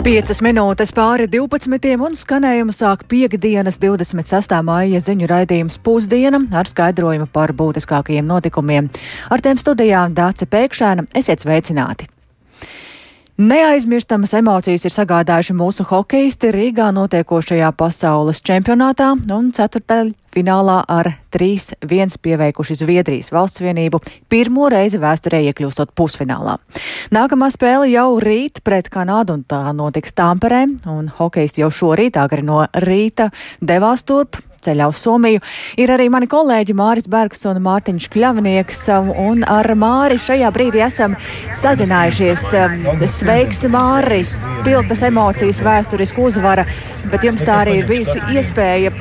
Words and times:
5 0.00 0.38
minūtes 0.40 0.94
pāri 0.96 1.26
12. 1.28 1.90
un 2.00 2.14
skanējumu 2.16 2.72
sāk 2.72 3.02
piekdienas 3.10 3.76
26. 3.82 4.54
māja 4.64 4.96
ziņu 5.04 5.26
raidījums 5.28 5.76
pusdiena 5.84 6.40
ar 6.56 6.70
skaidrojumu 6.70 7.26
par 7.28 7.52
būtiskākajiem 7.52 8.24
notikumiem. 8.24 8.88
Ar 9.28 9.44
tiem 9.44 9.60
studijām 9.60 10.14
Dāce 10.16 10.48
Pēkšēna 10.48 11.04
esiet 11.20 11.44
sveicināti! 11.44 12.08
Neaizmirstamas 13.40 14.32
emocijas 14.40 14.88
ir 14.88 14.96
sagādājuši 14.96 15.58
mūsu 15.60 15.84
hokeisti 15.92 16.48
Rīgā 16.56 16.88
notiekošajā 16.96 17.68
pasaules 17.76 18.40
čempionātā 18.40 19.12
un 19.36 19.52
ceturtaļ 19.52 20.14
finālā 20.34 20.80
ar 20.88 21.12
3-1 21.34 22.18
pieveikuši 22.22 22.76
Zviedrijas 22.82 23.30
valsts 23.34 23.62
vienību, 23.62 24.00
pirmo 24.30 24.68
reizi 24.72 25.00
vēsturē 25.02 25.42
iekļūstot 25.50 25.94
pusfinālā. 25.98 26.58
Nākamā 27.14 27.50
spēle 27.54 27.90
jau 27.92 28.18
rīt 28.22 28.62
pret 28.66 28.90
Kanādu 28.92 29.38
un 29.38 29.46
tā 29.48 29.62
notiks 29.76 30.14
Tāmperē, 30.16 30.66
un 30.90 31.10
hokeisti 31.18 31.64
jau 31.64 31.72
šorīt 31.74 32.20
agri 32.20 32.46
no 32.46 32.64
rīta 32.86 33.30
devās 33.60 34.06
turp 34.06 34.38
ceļā 34.64 34.88
uz 34.90 35.00
Somiju. 35.00 35.42
Ir 35.80 35.92
arī 35.94 36.08
mani 36.12 36.28
kolēģi 36.30 36.76
Māris 36.78 37.08
Bergs 37.10 37.44
un 37.50 37.60
Mārtiņš 37.64 38.08
Kļavnieks, 38.14 38.82
un 39.24 39.44
ar 39.48 39.68
Māri 39.78 40.20
šajā 40.20 40.50
brīdī 40.54 40.84
esam 40.86 41.16
sazinājušies. 41.60 42.46
Sveiks, 43.20 43.64
Māris! 43.72 44.34
Pilktas 44.66 45.04
emocijas, 45.08 45.62
vēsturiska 45.64 46.20
uzvara, 46.22 46.66
bet 47.10 47.24
jums 47.26 47.44
tā 47.46 47.62
arī 47.64 47.80
ir 47.80 47.88
bijusi 47.90 48.20
iespēja 48.34 48.92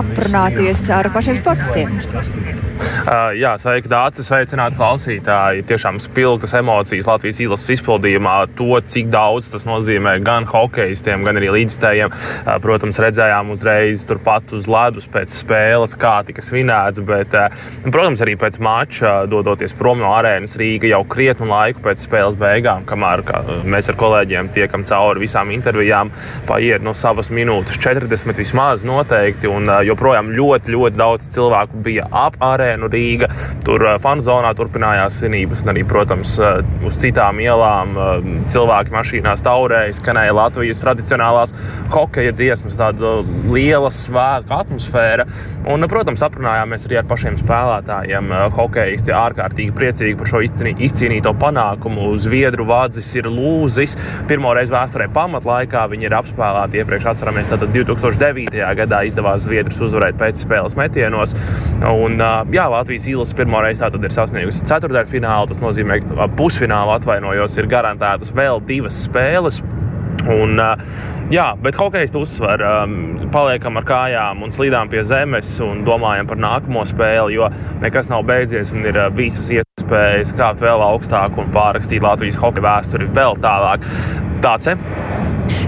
aprunāties 0.00 0.86
ar 0.92 1.12
pašiem 1.14 1.38
sportistiem. 1.42 2.57
Uh, 2.78 3.32
jā, 3.34 3.54
sveiki, 3.58 3.88
Dārcis, 3.90 4.28
sveicināti 4.28 4.76
klausītāji. 4.78 5.64
Tiešām 5.68 5.96
spilgtas 6.02 6.52
emocijas 6.58 7.08
Latvijas 7.08 7.40
izlases 7.42 7.78
izpildījumā. 7.78 8.34
To, 8.58 8.78
cik 8.92 9.08
daudz 9.10 9.48
tas 9.52 9.66
nozīmē 9.66 10.18
gan 10.26 10.46
hokeistiem, 10.48 11.24
gan 11.26 11.40
arī 11.40 11.50
līdzstājiem. 11.56 12.12
Uh, 12.12 12.50
protams, 12.62 13.00
redzējām 13.02 13.50
uzreiz 13.54 14.04
turpat 14.08 14.52
uz 14.54 14.68
ledus 14.70 15.08
pēc 15.10 15.34
spēles, 15.40 15.96
kā 15.98 16.18
tika 16.28 16.44
svinēts. 16.44 17.02
Bet, 17.08 17.34
uh, 17.34 17.56
protams, 17.88 18.22
arī 18.24 18.36
pēc 18.38 18.60
mača, 18.62 19.14
dodoties 19.30 19.74
prom 19.78 20.02
no 20.04 20.12
arēnas 20.14 20.54
Rīga 20.60 20.92
jau 20.92 21.02
krietnu 21.08 21.50
laiku 21.50 21.82
pēc 21.88 22.06
spēles 22.06 22.38
beigām, 22.38 22.86
kamēr 22.88 23.24
mēs 23.66 23.90
ar 23.90 23.98
kolēģiem 23.98 24.52
tiekam 24.54 24.86
cauri 24.86 25.24
visām 25.24 25.50
intervijām, 25.54 26.12
paiet 26.46 26.84
no 26.86 26.94
savas 26.94 27.32
minūtes 27.34 27.80
40 27.82 28.38
vismaz 28.38 28.86
noteikti. 28.86 29.50
Un 29.50 29.66
joprojām 29.88 30.30
ļoti, 30.36 30.76
ļoti 30.76 31.00
daudz 31.00 31.32
cilvēku 31.34 31.82
bija 31.88 32.06
ap 32.12 32.38
arēnu 32.44 32.67
arēnu 32.68 32.90
Rīga. 32.92 33.30
Tur 33.66 33.84
uh, 33.86 33.96
fanu 34.02 34.24
zonā 34.24 34.52
turpinājās 34.58 35.18
svinības, 35.18 35.64
un 35.64 35.72
arī, 35.72 35.84
protams, 35.88 36.36
uz 36.86 36.98
citām 37.00 37.40
ielām 37.42 37.96
cilvēki 38.52 38.92
mašīnās 38.94 39.42
taurēja, 39.44 39.96
skanēja 39.98 40.36
Latvijas 40.36 40.80
tradicionālās 40.82 41.54
hokeja 41.92 42.34
dziesmas, 42.36 42.76
tāda 42.78 43.18
liela 43.48 43.90
svētku 43.94 44.54
atmosfēra. 44.58 45.26
Un, 45.68 45.84
protams, 45.90 46.22
aprunājāmies 46.24 46.86
arī 46.86 47.00
ar 47.00 47.08
pašiem 47.08 47.38
spēlētājiem. 47.40 48.32
Hokeisti 48.56 49.14
ārkārtīgi 49.14 49.74
priecīgi 49.76 50.16
par 50.18 50.30
šo 50.30 50.42
izcīnīto 50.44 51.34
panākumu. 51.40 52.10
Zviedru 52.22 52.66
vādzis 52.68 53.10
ir 53.18 53.28
lūzis. 53.32 53.96
Pirmo 54.30 54.54
reizi 54.56 54.74
vēsturē 54.74 55.08
pamatlaikā 55.14 55.84
viņi 55.92 56.08
ir 56.08 56.16
apspēlēti. 56.18 56.82
Iepriekš 56.82 57.10
atceramies, 57.12 57.50
tad 57.52 57.66
2009. 57.74 58.62
gadā 58.82 59.02
izdevās 59.08 59.44
Zviedrus 59.44 59.80
uzvarēt 59.88 60.18
pēc 60.20 60.44
spēles 60.44 60.76
metienos. 60.78 61.34
Un, 61.88 62.18
jā, 62.54 62.57
Latvijas 62.66 63.06
īlas 63.06 63.34
pirmo 63.36 63.60
reizi 63.62 63.84
ir 63.84 64.12
sasniegusi 64.14 64.64
ceturdaļfinālu. 64.66 65.52
Tas 65.52 65.60
nozīmē, 65.62 66.00
ka 66.02 66.28
pusfinālu 66.38 66.96
atvainojos, 66.96 67.56
ir 67.58 67.70
garantētas 67.70 68.34
vēl 68.34 68.62
divas 68.66 69.04
spēles. 69.06 69.62
Un, 70.28 70.58
jā, 71.32 71.46
bet 71.62 71.78
hokejs 71.78 72.16
uzsver, 72.18 72.64
paliekam 73.32 73.78
ar 73.78 73.86
kājām 73.88 74.42
un 74.44 74.52
slīdām 74.52 74.90
pie 74.92 75.04
zemes 75.06 75.54
un 75.64 75.84
domājam 75.86 76.28
par 76.28 76.40
nākamo 76.42 76.82
spēli, 76.88 77.38
jo 77.38 77.48
nekas 77.84 78.10
nav 78.12 78.26
beidzies 78.28 78.72
un 78.74 78.88
ir 78.88 78.98
visas 79.16 79.52
iespējas 79.54 80.34
kāpt 80.36 80.64
vēl 80.64 80.82
augstāk 80.88 81.38
un 81.38 81.54
pārrakstīt 81.54 82.04
Latvijas 82.04 82.40
hokeja 82.42 82.66
vēsturi 82.66 83.12
vēl 83.14 83.38
tālāk. 83.44 83.86
Tāds 84.42 84.74
ir. 84.74 85.07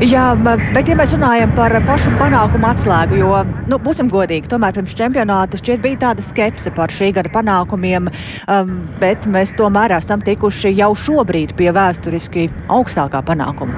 Jā, 0.01 0.31
bet 0.75 0.89
ja 0.89 0.95
mēs 0.97 1.13
runājam 1.13 1.51
par 1.57 1.75
pašu 1.85 2.13
panākumu 2.21 2.69
atslēgu, 2.71 3.19
jo, 3.21 3.33
nu, 3.69 3.79
būsim 3.83 4.09
godīgi, 4.13 4.49
tomēr 4.49 4.77
pirms 4.77 4.95
čempionāta 4.97 5.61
šķiet 5.61 5.83
bija 5.85 6.01
tāda 6.07 6.25
skepse 6.25 6.73
par 6.77 6.93
šī 6.95 7.11
gada 7.19 7.33
panākumiem, 7.35 8.09
um, 8.09 8.73
bet 9.03 9.29
mēs 9.29 9.53
tomēr 9.59 9.93
esam 9.99 10.25
tikuši 10.25 10.73
jau 10.79 10.95
šobrīd 10.97 11.53
pie 11.59 11.69
vēsturiski 11.77 12.49
augstākā 12.73 13.21
panākuma. 13.29 13.77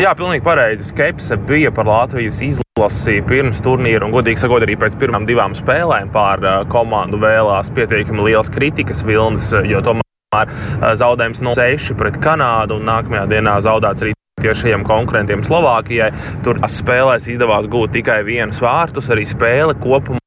Jā, 0.00 0.10
pilnīgi 0.16 0.42
pareizi. 0.44 0.88
Skepse 0.88 1.36
bija 1.48 1.70
par 1.74 1.86
Latvijas 1.86 2.40
izlasi 2.42 3.20
pirms 3.28 3.60
turnīra, 3.64 4.02
un, 4.08 4.16
godīgi 4.16 4.42
sakot, 4.42 4.64
arī 4.66 4.74
pēc 4.80 4.96
pirmām 4.98 5.28
divām 5.28 5.54
spēlēm 5.58 6.10
pār 6.16 6.42
uh, 6.42 6.56
komandu 6.72 7.20
vēlās 7.22 7.70
pietiekami 7.76 8.30
liels 8.30 8.50
kritikas 8.56 9.04
vilnis, 9.06 9.52
jo 9.68 9.84
tomēr 9.84 10.48
uh, 10.48 10.90
zaudējums 10.98 11.44
no 11.44 11.54
6 11.60 11.94
pret 12.00 12.18
Kanādu, 12.24 12.80
un 12.80 12.88
nākamajā 12.90 13.28
dienā 13.36 13.60
zaudēts 13.68 14.04
arī 14.08 14.16
tiešajiem 14.44 14.84
konkurentiem 14.86 15.44
Slovākijai. 15.46 16.12
Tur 16.46 16.60
spēlēs 16.70 17.30
izdevās 17.32 17.68
gūt 17.72 17.96
tikai 17.96 18.20
vienu 18.26 18.54
vārtus, 18.60 19.10
arī 19.12 19.26
spēle 19.28 19.76
kopumā. 19.80 20.20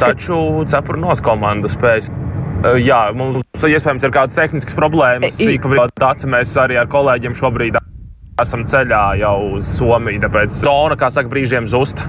Taču 0.00 0.64
cepurnos 0.72 1.20
komanda 1.24 1.68
spējas. 1.68 2.08
Jā, 2.80 3.10
mums 3.12 3.42
iespējams 3.60 4.06
ir 4.06 4.12
kādas 4.14 4.38
tehniskas 4.38 4.76
problēmas. 4.78 5.36
Sīkā 5.36 5.84
mēs 6.32 6.54
arī 6.56 6.78
ar 6.80 6.88
kolēģiem 6.88 7.36
šobrīd 7.36 7.76
esam 8.42 8.64
ceļā 8.66 9.02
jau 9.20 9.36
uz 9.58 9.68
Somiju, 9.76 10.22
tāpēc 10.24 10.56
zona, 10.58 10.96
kā 10.98 11.10
saka, 11.14 11.30
brīžiem 11.30 11.68
zust. 11.70 12.00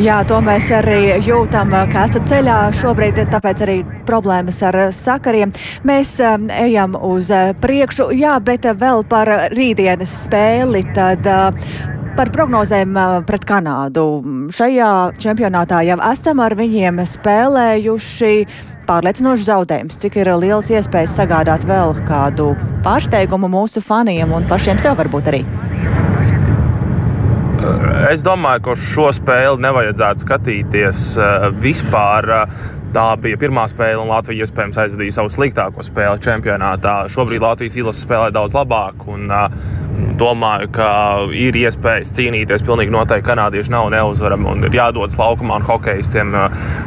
Jā, 0.00 0.20
to 0.28 0.38
mēs 0.44 0.68
arī 0.76 1.16
jūtam, 1.24 1.72
ka 1.92 2.04
esat 2.08 2.28
ceļā 2.30 2.58
šobrīd, 2.80 3.22
tāpēc 3.32 3.62
arī 3.64 3.78
problēmas 4.08 4.60
ar 4.68 4.78
sakariem. 4.94 5.54
Mēs 5.88 6.12
um, 6.24 6.50
ejam 6.52 6.96
uz 6.96 7.32
priekšu, 7.62 8.10
jā, 8.16 8.36
bet 8.44 8.68
vēl 8.80 9.06
par 9.08 9.32
rītdienas 9.56 10.20
spēli. 10.26 10.84
Tad, 10.96 11.26
uh, 11.28 11.96
Par 12.10 12.26
prognozēm 12.34 12.96
uh, 12.98 13.12
pret 13.24 13.44
Kanādu. 13.46 14.02
Šajā 14.52 14.88
čempionātā 15.22 15.78
jau 15.86 15.96
esam 16.10 16.42
ar 16.42 16.56
viņiem 16.58 16.98
spēlējuši 17.06 18.32
pārliecinošs 18.90 19.46
zaudējums. 19.46 20.00
Cik 20.02 20.18
ir 20.20 20.32
liels 20.42 20.72
iespējas 20.74 21.14
sagādāt 21.16 21.64
vēl 21.70 21.94
kādu 22.10 22.50
pārsteigumu 22.84 23.48
mūsu 23.54 23.80
faniem 23.84 24.34
un 24.36 24.50
pašiem 24.50 24.82
sev 24.82 24.98
varbūt 25.00 25.30
arī? 25.30 25.44
Es 28.10 28.24
domāju, 28.26 28.64
ka 28.64 28.72
šo 28.74 29.10
spēli 29.14 29.62
nevajadzētu 29.62 30.24
skatīties 30.24 31.02
uh, 31.20 31.44
vispār. 31.62 32.26
Uh, 32.26 32.54
tā 32.90 33.04
bija 33.22 33.38
pirmā 33.38 33.68
spēle, 33.70 34.00
un 34.02 34.10
Latvija 34.10 34.48
iespējams 34.48 34.80
aizvadīja 34.82 35.14
savu 35.14 35.30
sliktāko 35.30 35.84
spēli 35.86 36.18
čempionātā. 36.24 36.94
Šobrīd 37.14 37.44
Latvijas 37.44 37.78
izlase 37.78 38.02
spēlē 38.02 38.32
daudz 38.34 38.56
labāk. 38.56 39.06
Un, 39.14 39.30
uh, 39.30 39.46
domāju, 40.18 40.72
ka 40.74 40.90
ir 41.36 41.54
iespējas 41.60 42.10
cīnīties. 42.18 42.66
Pilnīgi 42.66 42.96
noteikti 42.96 43.28
kanādieši 43.30 43.76
nav 43.76 43.92
neuzvarami 43.94 44.50
un 44.56 44.66
ir 44.66 44.74
jādodas 44.80 45.14
laukumā 45.20 45.60
un 45.60 45.70
hokeistiem. 45.70 46.34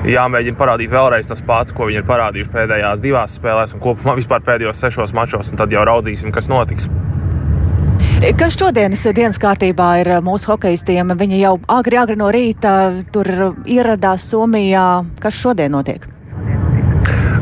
Jāmēģina 0.09 0.59
parādīt 0.59 0.91
vēlreiz 0.91 1.31
tas 1.31 1.43
pats, 1.47 1.71
ko 1.71 1.87
viņi 1.87 2.03
ir 2.03 2.09
parādījuši 2.11 2.55
pēdējās 2.57 3.03
divās 3.05 3.39
spēlēs 3.39 3.77
un 3.77 3.87
kopumā 3.87 4.19
vispār 4.19 4.43
pēdējos 4.43 4.83
sešos 4.83 5.15
mačos. 5.15 5.55
Tad 5.55 5.71
jau 5.71 5.87
raudzīsim, 5.87 6.35
kas 6.35 6.51
notiks. 6.51 6.91
Kas 8.23 8.55
šodienas 8.55 9.01
dienas 9.11 9.35
kārtībā 9.35 9.87
ir 9.99 10.09
mūsu 10.23 10.53
hokeistiem? 10.53 11.11
Viņi 11.19 11.41
jau 11.41 11.57
agri, 11.67 11.99
agri 11.99 12.15
no 12.15 12.29
rīta 12.31 12.71
tur 13.11 13.27
ieradās 13.67 14.29
Somijā. 14.31 14.87
Kas 15.19 15.35
šodien 15.35 15.75
notiek? 15.75 16.12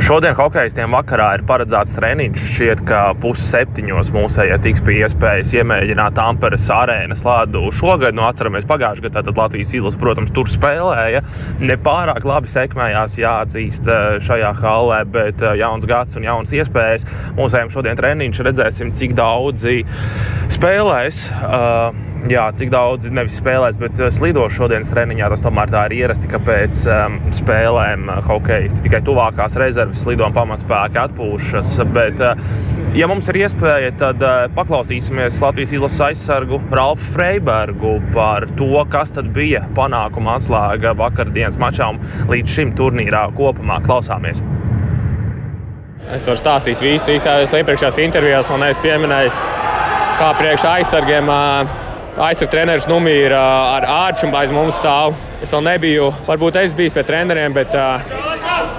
Šodien 0.01 0.33
hokeistiem 0.33 0.95
vakarā 0.95 1.27
ir 1.37 1.43
paredzēts 1.45 1.93
treniņš. 1.93 2.45
Šķiet, 2.55 2.79
ka 2.87 3.01
pusseptiņos 3.21 4.09
mūsējie 4.15 4.57
tiks 4.63 4.81
pie 4.87 4.95
iespējas 5.05 5.53
iemēģināt 5.59 6.17
Amperes 6.17 6.65
arēnas 6.73 7.21
lādu. 7.25 7.67
Šogad, 7.77 8.17
nu, 8.17 8.25
atceramies, 8.25 8.65
pagājušajā 8.69 9.05
gadā 9.05 9.21
tad 9.27 9.37
Latvijas 9.37 9.75
izlase, 9.77 10.01
protams, 10.01 10.33
tur 10.33 10.49
spēlēja. 10.49 11.21
Nepārāk 11.61 12.25
labi 12.25 12.49
sekmējās, 12.49 13.19
jāatzīst 13.21 13.91
eh, 13.93 14.17
šajā 14.25 14.55
hallē, 14.63 15.03
bet 15.13 15.45
eh, 15.45 15.59
jauns 15.61 15.85
gads 15.89 16.17
un 16.17 16.25
jauns 16.25 16.55
iespējas. 16.57 17.05
Mūsējiem 17.37 17.69
šodien 17.75 18.01
treniņš 18.01 18.45
redzēsim, 18.49 18.95
cik 18.97 19.13
daudzi 19.21 19.83
spēlēs. 20.57 21.27
Uh, 21.45 21.93
jā, 22.29 22.43
cik 22.57 22.69
daudz 22.73 23.07
nevis 23.09 23.37
spēlēs, 23.39 23.77
bet 23.81 23.97
slidos 24.13 24.53
šodienas 24.53 24.91
treniņā. 24.91 25.29
Tas 25.33 25.43
tomēr 25.45 25.71
tā 25.73 25.85
ir 25.89 25.95
ierasti, 26.01 26.29
ka 26.31 26.41
pēc 26.45 26.83
um, 26.89 27.17
spēlēm 27.37 28.09
hokeja 28.27 28.69
tikai 28.83 29.01
tuvākās 29.07 29.57
rezerves 29.61 29.90
slido 29.99 30.27
un 30.27 30.35
pamatspēki 30.35 30.99
atpūšas. 31.01 31.75
Bet, 31.95 32.21
uh, 32.23 32.39
ja 32.97 33.09
mums 33.11 33.29
ir 33.31 33.41
iespēja, 33.43 33.91
tad 33.99 34.23
uh, 34.23 34.45
paklausīsimies 34.55 35.41
Latvijas 35.43 35.75
izlases 35.75 36.05
aizsargu 36.11 36.61
Ralfu 36.71 37.11
Freibergu 37.15 37.97
par 38.15 38.47
to, 38.59 38.71
kas 38.93 39.13
bija 39.35 39.65
panākuma 39.77 40.37
atslēga 40.39 40.95
vakardienas 40.99 41.59
mačām 41.61 41.99
līdz 42.31 42.57
šim 42.57 42.75
turnīrā 42.79 43.27
kopumā. 43.37 43.81
Klausāmies! 43.85 44.43
Es 46.11 46.25
varu 46.25 46.39
stāstīt 46.39 46.81
visu, 46.81 47.13
visās 47.13 47.53
iepriekšējās 47.55 47.99
intervijās, 48.01 48.49
man 48.49 48.65
neesmu 48.65 48.83
pieminējis, 48.83 49.37
kā 50.17 50.33
priekš 50.39 50.67
aizsargiem. 50.71 51.29
Aizsardzības 52.11 52.51
treneris 52.51 52.87
Numī 52.91 53.13
ir 53.23 53.33
ar 53.37 53.85
ārču 53.87 54.27
aiz 54.35 54.51
mums 54.51 54.75
stāv. 54.81 55.15
Es 55.41 55.53
vēl 55.53 55.63
nebiju, 55.69 56.09
varbūt 56.27 56.59
es 56.59 56.75
biju 56.75 56.91
pie 56.97 57.05
treneriem, 57.07 57.55
bet 57.55 57.71
uh, 57.77 58.03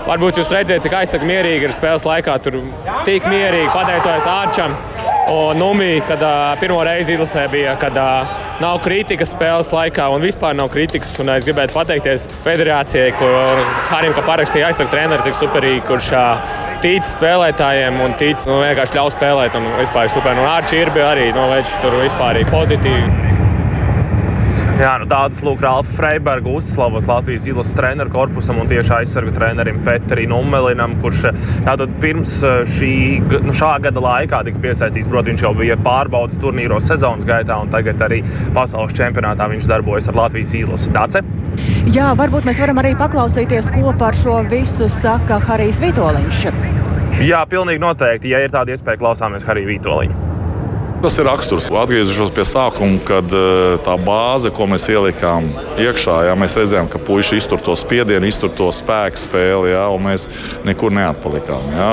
varbūt 0.06 0.40
jūs 0.40 0.52
redzējāt, 0.52 0.84
cik 0.86 0.96
aizsardzīgi 0.98 1.30
mierīgi 1.30 1.68
ir 1.68 1.74
spēles 1.74 2.06
laikā. 2.06 2.36
Tur 2.44 2.58
tik 3.06 3.28
mierīgi 3.30 3.70
pateicoties 3.74 4.28
ārčam. 4.28 4.76
Un 5.32 5.60
Numī, 5.62 6.00
kad 6.06 6.20
uh, 6.26 6.56
pirmo 6.58 6.80
reizi 6.84 7.14
izlasē 7.14 7.44
bija, 7.52 7.76
kad 7.80 7.94
uh, 7.96 8.32
nav 8.60 8.80
kritikas 8.82 9.30
spēles 9.36 9.70
laikā 9.72 10.08
un 10.12 10.24
vispār 10.24 10.56
nav 10.58 10.72
kritikas. 10.72 11.14
Un 11.22 11.30
es 11.36 11.46
gribētu 11.46 11.76
pateikties 11.76 12.26
federācijai, 12.42 13.14
kur 13.20 13.62
Harim 13.92 14.18
parakstīja 14.18 14.72
aizsardzības 14.72 14.92
treneru 14.96 15.26
tik 15.28 15.38
superīgi, 15.38 15.86
kurš 15.86 16.12
uh, 16.18 16.54
tic 16.82 17.06
spēlētājiem 17.06 18.02
un 18.02 18.16
tic, 18.18 18.42
nu, 18.50 18.58
vienkārši 18.64 18.98
ļauj 18.98 19.16
spēlēt. 19.16 19.58
Un 19.58 19.70
vispār 19.78 20.10
super. 20.12 20.34
Un 20.34 20.50
Arčī 20.50 20.82
ir 20.82 20.94
bija 20.94 21.12
arī, 21.14 21.30
nu, 21.36 21.46
viņš 21.54 21.76
tur 21.84 22.00
vispār 22.02 22.42
ir 22.42 22.50
pozitīvi. 22.50 23.21
Jā, 24.80 24.94
nu 24.98 25.06
tādas 25.06 25.42
lūk, 25.44 25.60
Ralfa 25.62 25.92
Freiberga 25.98 26.48
uzslavas 26.56 27.04
Latvijas 27.06 27.44
izlases 27.46 27.74
treneru 27.76 28.10
korpusam 28.14 28.58
un 28.62 28.70
tieši 28.70 28.94
aizsargu 28.96 29.34
trenerim 29.36 29.82
Peterim 29.84 30.32
Umelinam, 30.34 30.96
kurš 31.02 31.26
tātad 31.66 31.92
pirms 32.02 32.38
šī, 32.72 32.94
nu, 33.44 33.52
šā 33.56 33.74
gada 33.84 34.02
laikā 34.02 34.40
tika 34.48 34.62
piesaistīts. 34.64 35.10
Protams, 35.12 35.34
viņš 35.34 35.44
jau 35.44 35.52
bija 35.60 35.76
pārbaudas 35.84 36.40
turnīros 36.42 36.88
sezonas 36.88 37.28
gaitā, 37.28 37.60
un 37.60 37.70
tagad 37.74 38.00
arī 38.08 38.22
pasaules 38.56 38.96
čempionātā 38.96 39.50
viņš 39.52 39.68
darbojas 39.70 40.08
ar 40.08 40.18
Latvijas 40.22 40.56
izlasi. 40.62 40.90
Dace? 40.96 41.22
Jā, 41.92 42.10
varbūt 42.18 42.48
mēs 42.48 42.64
varam 42.64 42.80
arī 42.80 42.96
paklausīties, 42.98 43.70
ko 43.76 43.92
par 44.00 44.16
šo 44.16 44.40
visu 44.48 44.88
saka 44.92 45.38
Harijs 45.50 45.84
Vitoļņš. 45.84 46.44
Jā, 47.22 47.44
pilnīgi 47.46 47.84
noteikti. 47.84 48.32
Ja 48.32 48.40
ir 48.40 48.54
tāda 48.56 48.72
iespēja, 48.72 49.04
klausāmies 49.04 49.44
Hariju 49.46 49.74
Vitoļņu. 49.76 50.31
Tas 51.02 51.16
ir 51.18 51.26
raksturs. 51.26 51.64
Atgriežos 51.66 52.30
pie 52.30 52.44
sākuma, 52.46 53.00
kad 53.02 53.32
uh, 53.34 53.74
tā 53.82 53.96
bāze, 53.98 54.52
ko 54.54 54.68
mēs 54.70 54.84
ielikām 54.86 55.48
iekšā, 55.82 56.20
jā, 56.28 56.36
mēs 56.38 56.54
redzējām, 56.60 56.86
ka 56.92 57.00
puiši 57.02 57.40
iztur 57.40 57.58
to 57.58 57.74
spiedienu, 57.74 58.28
iztur 58.30 58.52
to 58.54 58.68
spēku 58.70 59.18
spēli, 59.18 59.72
jā, 59.72 59.82
un 59.90 60.06
mēs 60.06 60.28
nekur 60.62 60.94
neatpalikām. 60.94 61.72
Jā. 61.74 61.88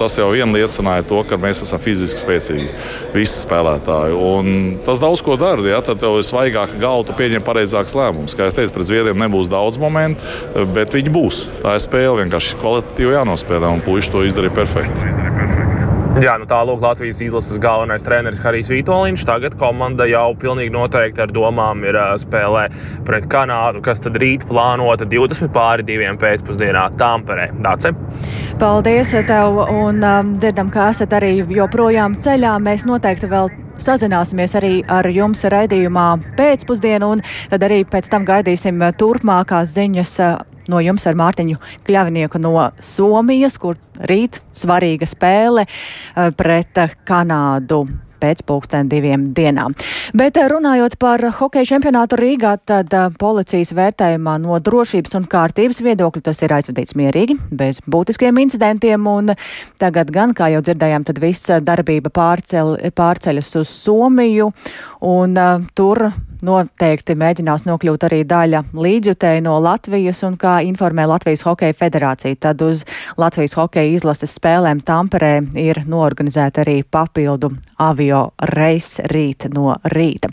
Tas 0.00 0.16
jau 0.16 0.30
vien 0.32 0.56
liecināja 0.56 1.04
to, 1.04 1.20
ka 1.28 1.36
mēs 1.40 1.60
esam 1.66 1.82
fiziski 1.84 2.24
spēcīgi, 2.24 2.70
visi 3.12 3.42
spēlētāji. 3.42 4.16
Un 4.16 4.50
tas 4.88 5.04
daudz 5.04 5.20
ko 5.26 5.36
dara. 5.36 5.60
Jā, 5.68 5.82
tad 5.84 6.00
tev 6.00 6.16
ir 6.16 6.24
svaigāka 6.24 6.80
galva, 6.80 7.04
tu 7.04 7.16
pieņem 7.20 7.44
pareizākus 7.44 7.96
lēmumus. 7.98 8.38
Kā 8.38 8.48
jau 8.48 8.56
teicu, 8.56 8.72
pret 8.78 8.88
zviedriem 8.88 9.20
nebūs 9.26 9.52
daudz 9.52 9.76
momentu, 9.82 10.24
bet 10.72 10.96
viņi 10.96 11.12
būs. 11.12 11.46
Tā 11.60 11.76
ir 11.76 11.84
spēle 11.84 12.22
vienkārši 12.24 12.60
kvalitatīvi 12.64 13.18
jānospēlē, 13.18 13.76
un 13.76 13.84
puiši 13.84 14.16
to 14.16 14.24
izdarīja 14.30 14.60
perfekti. 14.64 15.15
Jā, 16.16 16.32
nu 16.40 16.46
tā 16.48 16.62
lūk, 16.64 16.80
Latvijas 16.80 17.18
izlases 17.20 17.58
galvenais 17.60 18.00
treneris 18.00 18.40
Harijs 18.40 18.70
Vitoļņš. 18.72 19.24
Tagad 19.28 19.56
komanda 19.60 20.06
jau 20.08 20.30
pilnīgi 20.40 20.72
noteikti 20.72 21.20
ar 21.20 21.34
domām 21.34 21.82
ir 21.84 21.98
spēlē 22.22 22.62
pret 23.04 23.26
Kanādu, 23.28 23.82
kas 23.84 24.00
tad 24.00 24.16
rīt 24.22 24.46
plānota 24.48 25.04
20 25.04 25.52
pāri 25.52 25.84
diviem 25.84 26.16
pēcpusdienā 26.16 26.86
Tāmperē. 26.96 27.50
Dāce? 27.60 27.92
Paldies 28.56 29.12
tev, 29.28 29.60
un 29.68 30.00
um, 30.00 30.32
dzirdam, 30.40 30.72
ka 30.72 30.88
esat 30.94 31.12
arī 31.20 31.34
joprojām 31.52 32.16
ceļā. 32.24 32.56
Mēs 32.64 32.88
noteikti 32.88 33.28
vēl 33.28 33.52
sazināsimies 33.84 34.56
arī 34.56 34.74
ar 34.88 35.04
jums 35.12 35.44
raidījumā 35.52 36.08
pēcpusdienu, 36.40 37.12
un 37.12 37.24
tad 37.52 37.68
arī 37.68 37.82
pēc 37.84 38.08
tam 38.08 38.24
gaidīsim 38.24 38.88
turpmākās 38.96 39.76
ziņas 39.76 40.18
no 40.72 40.80
jums 40.84 41.06
ar 41.06 41.18
Mārtiņu 41.18 41.60
Kļavnieku 41.86 42.40
no 42.42 42.54
Somijas, 42.82 43.58
kur 43.62 43.78
rīt 44.10 44.40
svarīga 44.56 45.08
spēle 45.08 45.66
eh, 45.66 46.32
pret 46.36 46.82
Kanādu 47.06 47.84
pēc 48.20 48.42
pulksten 48.46 48.88
diviem 48.90 49.30
dienām. 49.36 49.74
Bet 50.16 50.38
eh, 50.40 50.48
runājot 50.50 50.98
par 51.00 51.22
hokeja 51.40 51.68
čempionātu 51.74 52.18
Rīgā, 52.20 52.56
tad 52.68 52.94
eh, 52.96 53.08
policijas 53.20 53.74
vērtējumā 53.76 54.36
no 54.42 54.58
drošības 54.62 55.16
un 55.20 55.28
kārtības 55.30 55.82
viedokļa 55.84 56.24
tas 56.30 56.42
ir 56.44 56.56
aizvadīts 56.56 56.96
mierīgi, 56.98 57.38
bez 57.50 57.82
būtiskiem 57.86 58.40
incidentiem, 58.42 59.06
un 59.10 59.34
tagad 59.80 60.12
gan, 60.14 60.34
kā 60.36 60.50
jau 60.54 60.62
dzirdējām, 60.64 61.06
tad 61.08 61.20
visa 61.22 61.60
darbība 61.64 62.12
pārcel, 62.14 62.76
pārceļas 62.96 63.52
uz 63.62 63.74
Somiju, 63.86 64.50
un 65.06 65.38
uh, 65.38 65.62
tur 65.74 66.08
noteikti 66.44 67.16
mēģinās 67.18 67.64
nokļūt 67.66 68.06
arī 68.08 68.20
daļa 68.28 68.62
līdzjutēji 68.76 69.44
no 69.46 69.56
Latvijas, 69.62 70.22
un 70.26 70.36
kā 70.40 70.58
informē 70.66 71.06
Latvijas 71.08 71.44
Hokeja 71.46 71.76
federācija, 71.76 72.36
tad 72.40 72.62
uz 72.64 72.84
Latvijas 73.18 73.56
hokeja 73.56 73.96
izlases 73.96 74.34
spēlēm 74.36 74.82
Tamperē 74.86 75.32
ir 75.60 75.82
noorganizēta 75.88 76.62
arī 76.64 76.82
papildu 76.82 77.52
avio 77.82 78.22
reis 78.52 78.96
rīt 79.12 79.48
no 79.54 79.76
rīta. 79.92 80.30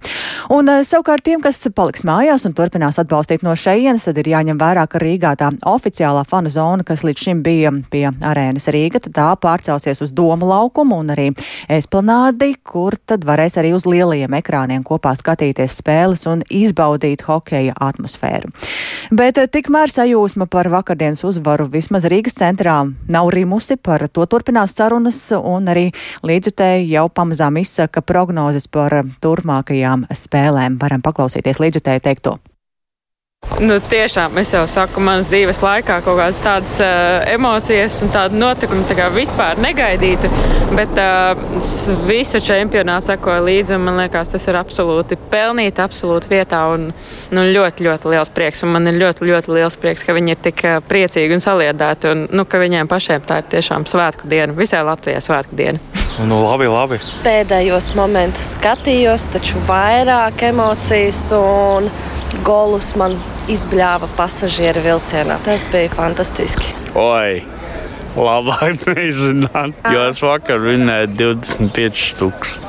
Un 0.54 0.70
savukārt 0.84 1.25
tiem, 1.25 1.42
kas 1.44 1.62
paliks 1.75 2.06
mājās 2.08 2.46
un 2.48 2.56
turpinās 2.58 3.00
atbalstīt 3.02 3.46
no 3.46 3.56
šejienes, 3.58 4.08
tad 4.08 4.20
ir 4.22 4.34
jāņem 4.34 4.60
vērā, 4.60 4.86
ka 4.90 5.02
Rīgā 5.02 5.36
tā 5.40 5.52
oficiālā 5.70 6.25
fanu 6.30 6.52
zona, 6.54 6.86
kas 6.88 7.06
līdz 7.08 7.28
šim 7.28 7.44
bija 7.46 7.72
pie 7.92 8.06
arēnas 8.12 8.70
Rīga, 8.74 9.02
tad 9.04 9.16
tā 9.18 9.30
pārcelsies 9.40 10.04
uz 10.04 10.14
Doma 10.14 10.48
laukumu 10.50 11.00
un 11.04 11.14
arī 11.16 11.30
Esplanādi, 11.72 12.54
kur 12.64 12.98
tad 13.08 13.25
varēs 13.28 13.58
arī 13.62 13.74
uz 13.75 13.88
lielajiem 13.90 14.40
ekrāniem 14.40 14.62
kopā 14.83 15.15
skatīties 15.18 15.80
spēles 15.80 15.94
spēles 15.94 16.25
un 16.27 16.44
izbaudīt 16.50 17.24
hokeja 17.27 17.74
atmosfēru. 17.80 18.51
Bet 19.12 19.38
eh, 19.38 19.48
tikmēr 19.48 19.92
sajūsma 19.92 20.48
par 20.48 20.69
vakardienas 20.69 21.24
uzvaru 21.24 21.68
vismaz 21.71 22.06
Rīgas 22.06 22.38
centrā 22.38 22.83
nav 23.10 23.30
rimusi, 23.33 23.77
par 23.77 24.07
to 24.10 24.25
turpinās 24.25 24.75
sarunas 24.75 25.31
un 25.38 25.68
arī 25.68 25.92
līdzutēji 26.24 26.92
jau 26.94 27.10
pamazām 27.10 27.57
izsaka 27.62 28.01
prognozes 28.01 28.68
par 28.68 29.04
turpmākajām 29.21 30.07
spēlēm. 30.13 30.80
Varam 30.81 31.01
paklausīties 31.01 31.62
līdzutēji 31.62 32.04
teikto. 32.04 32.39
Nu, 33.60 33.75
tiešām 33.90 34.38
es 34.40 34.54
jau 34.54 34.63
saku, 34.72 35.01
manas 35.04 35.28
dzīves 35.28 35.60
laikā 35.62 35.98
kaut 36.06 36.16
kādas 36.18 36.40
tādas 36.42 36.78
uh, 36.81 37.25
emocijas 37.28 38.00
un 38.01 38.12
tādu 38.13 38.40
notikumu 38.40 38.86
tā 38.88 39.10
vispār 39.13 39.60
negaidītu. 39.62 40.31
Bet 40.74 40.95
uh, 40.98 41.36
visu 42.07 42.40
čempionātu 42.42 43.12
sekoju 43.12 43.44
līdzi, 43.45 43.75
un 43.75 43.84
man 43.86 44.00
liekas, 44.00 44.31
tas 44.34 44.48
ir 44.48 44.57
absolūti 44.57 45.19
pelnīti, 45.30 45.84
absolūti 45.84 46.31
vietā. 46.31 46.63
Un, 46.74 46.90
nu, 47.36 47.45
ļoti, 47.54 47.86
ļoti 47.86 48.13
liels 48.16 48.34
prieks. 48.34 48.63
Un 48.66 48.74
man 48.78 48.90
ir 48.90 48.98
ļoti, 49.01 49.28
ļoti 49.28 49.54
liels 49.60 49.78
prieks, 49.78 50.07
ka 50.07 50.16
viņi 50.18 50.34
ir 50.34 50.42
tik 50.48 50.66
priecīgi 50.89 51.38
un 51.38 51.44
saliedēti. 51.44 52.13
Un 52.15 52.25
nu, 52.34 52.48
ka 52.50 52.63
viņiem 52.63 52.89
pašiem 52.89 53.27
tā 53.27 53.44
ir 53.44 53.51
tiešām 53.53 53.86
svētku 53.91 54.32
diena, 54.32 54.56
visai 54.58 54.82
Latvijai 54.88 55.22
svētku 55.24 55.60
diena. 55.60 55.84
Nu, 56.13 56.44
labi, 56.44 56.67
labi. 56.70 57.00
Pēdējos 57.24 57.88
momentus 57.98 58.51
skatījos, 58.60 59.24
taču 59.34 59.58
vairāk 59.65 60.44
emocijas 60.46 61.24
un 61.34 61.88
golus 62.46 62.94
man 63.00 63.20
izbļāva 63.52 64.10
pasažieru 64.18 64.84
vilcienā. 64.86 65.40
Tas 65.46 65.68
bija 65.74 65.92
fantastiski. 65.94 66.74
Oi! 66.98 67.44
Labāk 68.13 68.84
nezināt, 68.94 69.78
jo 69.90 70.04
es 70.12 70.22
vakar 70.22 70.62
vinēju 70.62 71.16
25 71.18 72.04
stūks. 72.12 72.60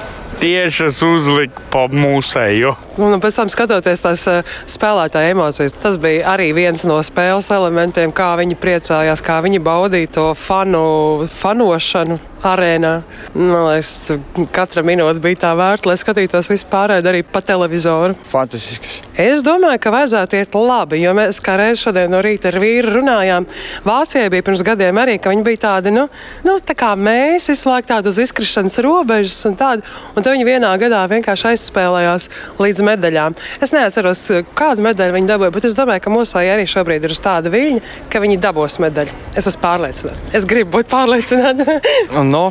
Tieši 0.40 0.88
es 0.88 1.00
uzliku 1.04 1.62
pa 1.70 1.84
mūsēju. 1.92 2.74
Un 3.02 3.16
pēc 3.22 3.38
tam 3.40 3.50
skatoties 3.52 4.02
tās 4.04 4.26
uh, 4.30 4.56
spēlētāja 4.70 5.34
emocijas, 5.34 5.74
tas 5.82 5.98
bija 6.02 6.34
arī 6.34 6.50
viens 6.56 6.84
no 6.88 6.98
spēles 7.06 7.50
elementiem, 7.54 8.12
kā 8.14 8.34
viņi 8.40 8.58
priecājās, 8.60 9.22
kā 9.24 9.40
viņi 9.44 9.62
baudīja 9.64 10.12
to 10.18 10.28
fanu, 10.38 10.84
fanošanu 11.30 12.20
arēnā. 12.44 12.92
Man 13.34 13.64
liekas, 13.68 14.12
katra 14.54 14.84
minūte 14.86 15.22
bija 15.24 15.40
tā 15.46 15.52
vērta, 15.58 15.88
lai 15.90 15.96
skatītos 16.00 16.50
vispārēji 16.52 17.08
arī 17.10 17.22
pa 17.26 17.40
televizoru. 17.44 18.16
Fantastisks. 18.30 19.00
Es 19.20 19.42
domāju, 19.46 19.80
ka 19.82 19.92
vajadzētu 19.94 20.38
iet 20.38 20.56
labi, 20.58 21.00
jo 21.02 21.14
mēs 21.16 21.40
kā 21.44 21.56
reiz 21.58 21.80
šodien 21.82 22.12
no 22.12 22.20
rīta 22.24 22.50
ar 22.50 22.58
vīru 22.62 22.98
runājām. 22.98 23.46
Vācijai 23.86 24.30
bija 24.32 24.46
pirms 24.46 24.64
gadiem 24.66 25.00
arī, 25.00 25.16
ka 25.22 25.32
viņi 25.32 25.46
bija 25.46 25.62
tādi, 25.68 25.94
nu, 25.94 26.06
nu 26.46 26.56
tā 26.64 26.76
kā 26.78 26.92
mēs 26.98 27.48
visu 27.52 27.70
laiku 27.70 27.92
tādu 27.94 28.12
uz 28.12 28.20
izkrišanas 28.26 28.80
robežas 28.84 29.38
un 29.48 29.56
tādu, 29.60 29.86
un 30.14 30.23
tad 30.24 30.34
viņi 30.34 30.46
vienā 30.48 30.70
gadā 30.80 31.02
vienkārši 31.10 31.50
aizspēlējās 31.52 32.28
līdz 32.62 32.84
medaļām. 32.88 33.36
Es 33.64 33.74
neatceros, 33.74 34.22
kādu 34.56 34.84
medaļu 34.86 35.16
viņi 35.18 35.30
dabūja, 35.30 35.54
bet 35.54 35.68
es 35.68 35.76
domāju, 35.76 36.04
ka 36.04 36.14
mūsu 36.14 36.40
arī 36.40 36.64
šobrīd 36.70 37.04
ir 37.04 37.14
uz 37.14 37.20
tāda 37.24 37.52
viļņa, 37.52 37.82
ka 38.12 38.22
viņi 38.24 38.40
dabūs 38.42 38.80
medaļu. 38.84 39.20
Es 39.36 39.48
esmu 39.50 39.62
pārliecināta. 39.66 40.32
Es 40.36 40.48
gribu 40.48 40.78
būt 40.78 40.90
pārliecināta. 40.92 41.78
nu, 42.34 42.46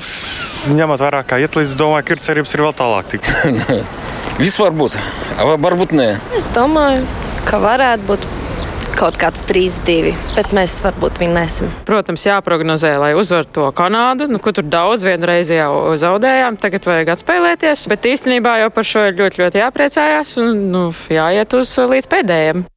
ņemot 0.78 1.04
vērā, 1.04 1.24
kā 1.28 1.42
iet 1.42 1.58
līdz, 1.58 1.76
domāju, 1.80 2.08
ka 2.08 2.18
ir 2.18 2.24
cerības 2.30 2.56
ir 2.56 2.66
vēl 2.68 2.78
tālāk. 2.78 3.18
Viss 4.40 4.62
var 4.62 4.78
būt, 4.78 4.98
varbūt 5.42 5.98
nē. 5.98 6.10
Es 6.38 6.50
domāju, 6.54 7.06
ka 7.50 7.60
varētu 7.64 8.10
būt 8.10 8.32
kaut 8.98 9.18
kāds 9.22 9.44
3-2, 9.50 10.14
bet 10.38 10.54
mēs 10.56 10.78
varbūt 10.84 11.22
vinnēsim. 11.22 11.70
Protams, 11.88 12.26
jāprognozē, 12.28 12.96
lai 13.02 13.14
uzvarētu 13.20 13.56
to 13.58 13.70
Kanādu, 13.78 14.30
nu, 14.32 14.42
kur 14.44 14.56
tur 14.56 14.68
daudz 14.68 15.06
vienreiz 15.08 15.52
jau 15.54 15.96
zaudējām. 16.00 16.60
Tagad 16.62 16.90
vajag 16.90 17.14
atspēlēties, 17.16 17.88
bet 17.92 18.10
īstenībā 18.14 18.60
jau 18.64 18.70
par 18.74 18.88
šo 18.88 19.08
ir 19.10 19.18
ļoti, 19.20 19.44
ļoti 19.44 19.64
jāpriecājās 19.64 20.38
un 20.44 20.68
nu, 20.74 20.86
jāiet 21.14 21.58
uz 21.60 21.76
līdz 21.78 22.12
pēdējiem. 22.16 22.68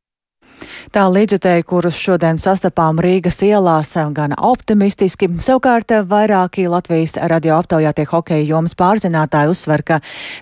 Tā 0.96 1.02
līdzutēji, 1.12 1.66
kurus 1.68 1.98
šodien 2.00 2.38
sastapām 2.40 2.96
Rīgas 3.04 3.42
ielās, 3.44 3.90
gan 4.16 4.32
optimistiski, 4.32 5.26
savukārt 5.44 5.92
vairāki 6.08 6.64
Latvijas 6.72 7.18
radio 7.28 7.58
aptaujātie 7.58 8.06
hokeja 8.08 8.46
jomas 8.48 8.72
pārzinātāji 8.80 9.52
uzsver, 9.52 9.84
ka 9.84 9.98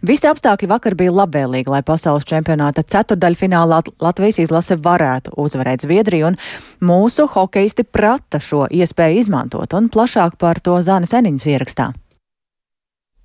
visi 0.07 0.31
apstākļi 0.31 0.69
vakar 0.71 0.95
bija 1.01 1.17
labvēlīgi, 1.17 1.73
lai 1.75 1.83
pasaules 1.83 2.29
čempionāta 2.31 2.87
ceturdaļfinālā 2.87 3.81
Latvijas 3.99 4.39
izlase 4.45 4.79
varētu 4.79 5.35
uzvarēt 5.43 5.89
Zviedriju, 5.89 6.31
un 6.31 6.39
mūsu 6.87 7.27
hokeisti 7.35 7.83
prata 7.83 8.39
šo 8.39 8.69
iespēju 8.71 9.27
izmantot, 9.27 9.75
un 9.75 9.91
plašāk 9.91 10.39
par 10.39 10.63
to 10.63 10.79
Zāne 10.87 11.11
Seniņas 11.11 11.51
ierakstā. 11.51 11.91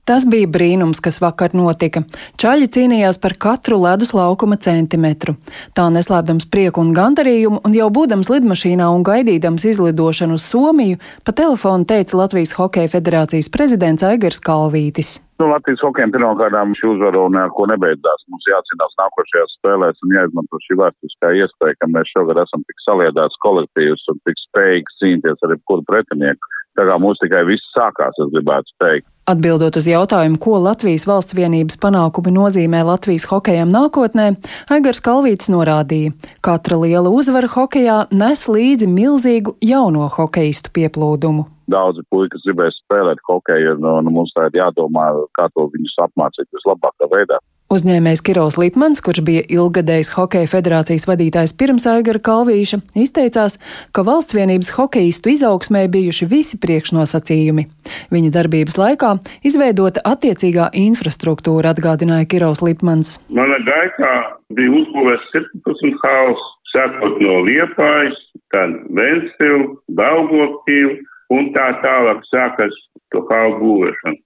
Tas 0.08 0.26
bija 0.26 0.50
brīnums, 0.50 1.02
kas 1.06 1.20
vakar 1.22 1.54
notika. 1.54 2.02
Čaļi 2.42 2.70
cīnījās 2.74 3.20
par 3.22 3.36
katru 3.38 3.78
ledus 3.84 4.16
laukuma 4.18 4.58
centimetru. 4.58 5.36
Tā 5.78 5.86
neslēpdams 5.94 6.50
prieku 6.50 6.82
un 6.82 6.96
gandarījumu, 6.98 7.62
un 7.66 7.78
jau 7.78 7.92
būdams 7.94 8.32
lidmašīnā 8.34 8.90
un 8.90 9.06
gaidīdams 9.06 9.68
izlidošanu 9.70 10.40
uz 10.40 10.50
Somiju, 10.50 10.98
pa 11.24 11.38
telefonu 11.38 11.86
teica 11.86 12.24
Latvijas 12.24 12.58
Hokeja 12.58 12.90
federācijas 12.98 13.54
prezidents 13.54 14.08
Aigars 14.08 14.42
Kalvītis. 14.42 15.20
Nu, 15.40 15.48
Latvijas 15.48 15.80
hokejam 15.86 16.12
pirmkārt 16.12 16.56
šī 16.76 16.88
uzvara 16.94 17.22
un 17.24 17.38
ar 17.40 17.52
ko 17.56 17.64
nebeidzās. 17.72 18.26
Mums 18.28 18.48
jācīnās 18.52 18.96
nākošajās 19.00 19.54
spēlēs 19.56 20.02
un 20.04 20.16
jāizmanto 20.18 20.60
šī 20.66 20.76
vēsturiskā 20.82 21.30
iespēja, 21.40 21.78
ka 21.80 21.88
mēs 21.94 22.12
šogad 22.12 22.42
esam 22.44 22.66
tik 22.68 22.82
saliedāts 22.84 23.40
kolektīvs 23.46 24.04
un 24.12 24.20
tik 24.28 24.42
spējīgi 24.42 24.98
cīnīties 25.00 25.46
ar 25.48 25.54
jebkuru 25.56 25.86
pretinieku. 25.88 26.52
Tā 26.76 26.84
kā 26.90 26.98
mums 27.00 27.22
tikai 27.24 27.46
viss 27.48 27.72
sākās, 27.72 28.20
es 28.20 28.34
gribētu 28.34 28.76
teikt. 28.84 29.08
Atbildot 29.32 29.78
uz 29.80 29.88
jautājumu, 29.88 30.40
ko 30.44 30.58
Latvijas 30.60 31.06
valsts 31.08 31.38
vienības 31.38 31.80
panākumi 31.80 32.34
nozīmē 32.36 32.82
Latvijas 32.88 33.30
hokejam 33.32 33.72
nākotnē, 33.72 34.34
Aigars 34.76 35.00
Kalvīts 35.06 35.52
norādīja, 35.54 36.16
ka 36.44 36.58
katra 36.58 36.82
liela 36.84 37.14
uzvara 37.14 37.48
hokejā 37.56 38.02
nes 38.12 38.44
līdzi 38.52 38.92
milzīgu 38.92 39.56
jauno 39.64 40.10
hokeistu 40.18 40.76
pieplūdumu. 40.76 41.48
Daudzi 41.70 42.04
puikas 42.10 42.44
gribēs 42.48 42.80
spēlēt 42.84 43.22
hokeju, 43.28 43.78
un, 43.78 43.88
un 44.00 44.12
mums 44.14 44.34
tā 44.36 44.50
ir 44.50 44.60
jādomā, 44.62 45.12
kā 45.38 45.48
to 45.54 45.70
viņus 45.74 45.98
apmācīt 46.08 46.50
vislabākā 46.56 47.10
veidā. 47.12 47.40
Uzņēmējs 47.70 48.24
Kirovs 48.26 48.56
Lipmans, 48.58 48.98
kurš 49.06 49.20
bija 49.22 49.44
ilgadējs 49.46 50.10
Hokeja 50.16 50.50
federācijas 50.50 51.04
vadītājs 51.06 51.52
pirms 51.54 51.84
Aigara 51.86 52.18
Kalvīša, 52.26 52.80
izteicās, 52.98 53.60
ka 53.94 54.02
valsts 54.08 54.34
vienības 54.34 54.72
hokeistu 54.74 55.30
izaugsmē 55.36 55.84
bijuši 55.94 56.26
visi 56.32 56.58
priekšnosacījumi. 56.64 57.68
Viņa 58.10 58.32
darbības 58.34 58.80
laikā 58.82 59.12
izveidota 59.46 60.02
attiecīgā 60.02 60.72
infrastruktūra, 60.82 61.76
atgādināja 61.76 62.26
Kirovs 62.34 62.64
Lipmans. 62.66 63.20
Mana 63.30 63.62
gaitā 63.70 64.16
bija 64.58 64.74
uzbūvēts 64.82 65.30
17 65.38 66.02
hauss, 66.02 66.50
sākot 66.74 67.22
no 67.22 67.38
Liepājas, 67.46 68.18
tad 68.50 68.74
Ventspils, 68.98 69.78
Daugopīlu 69.94 70.98
un 71.34 71.52
tā 71.56 71.68
tālāk 71.84 72.24
sākas 72.30 72.76
to 73.14 73.24
hausu 73.30 73.60
būvēšanu. 73.62 74.20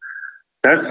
Tas 0.63 0.83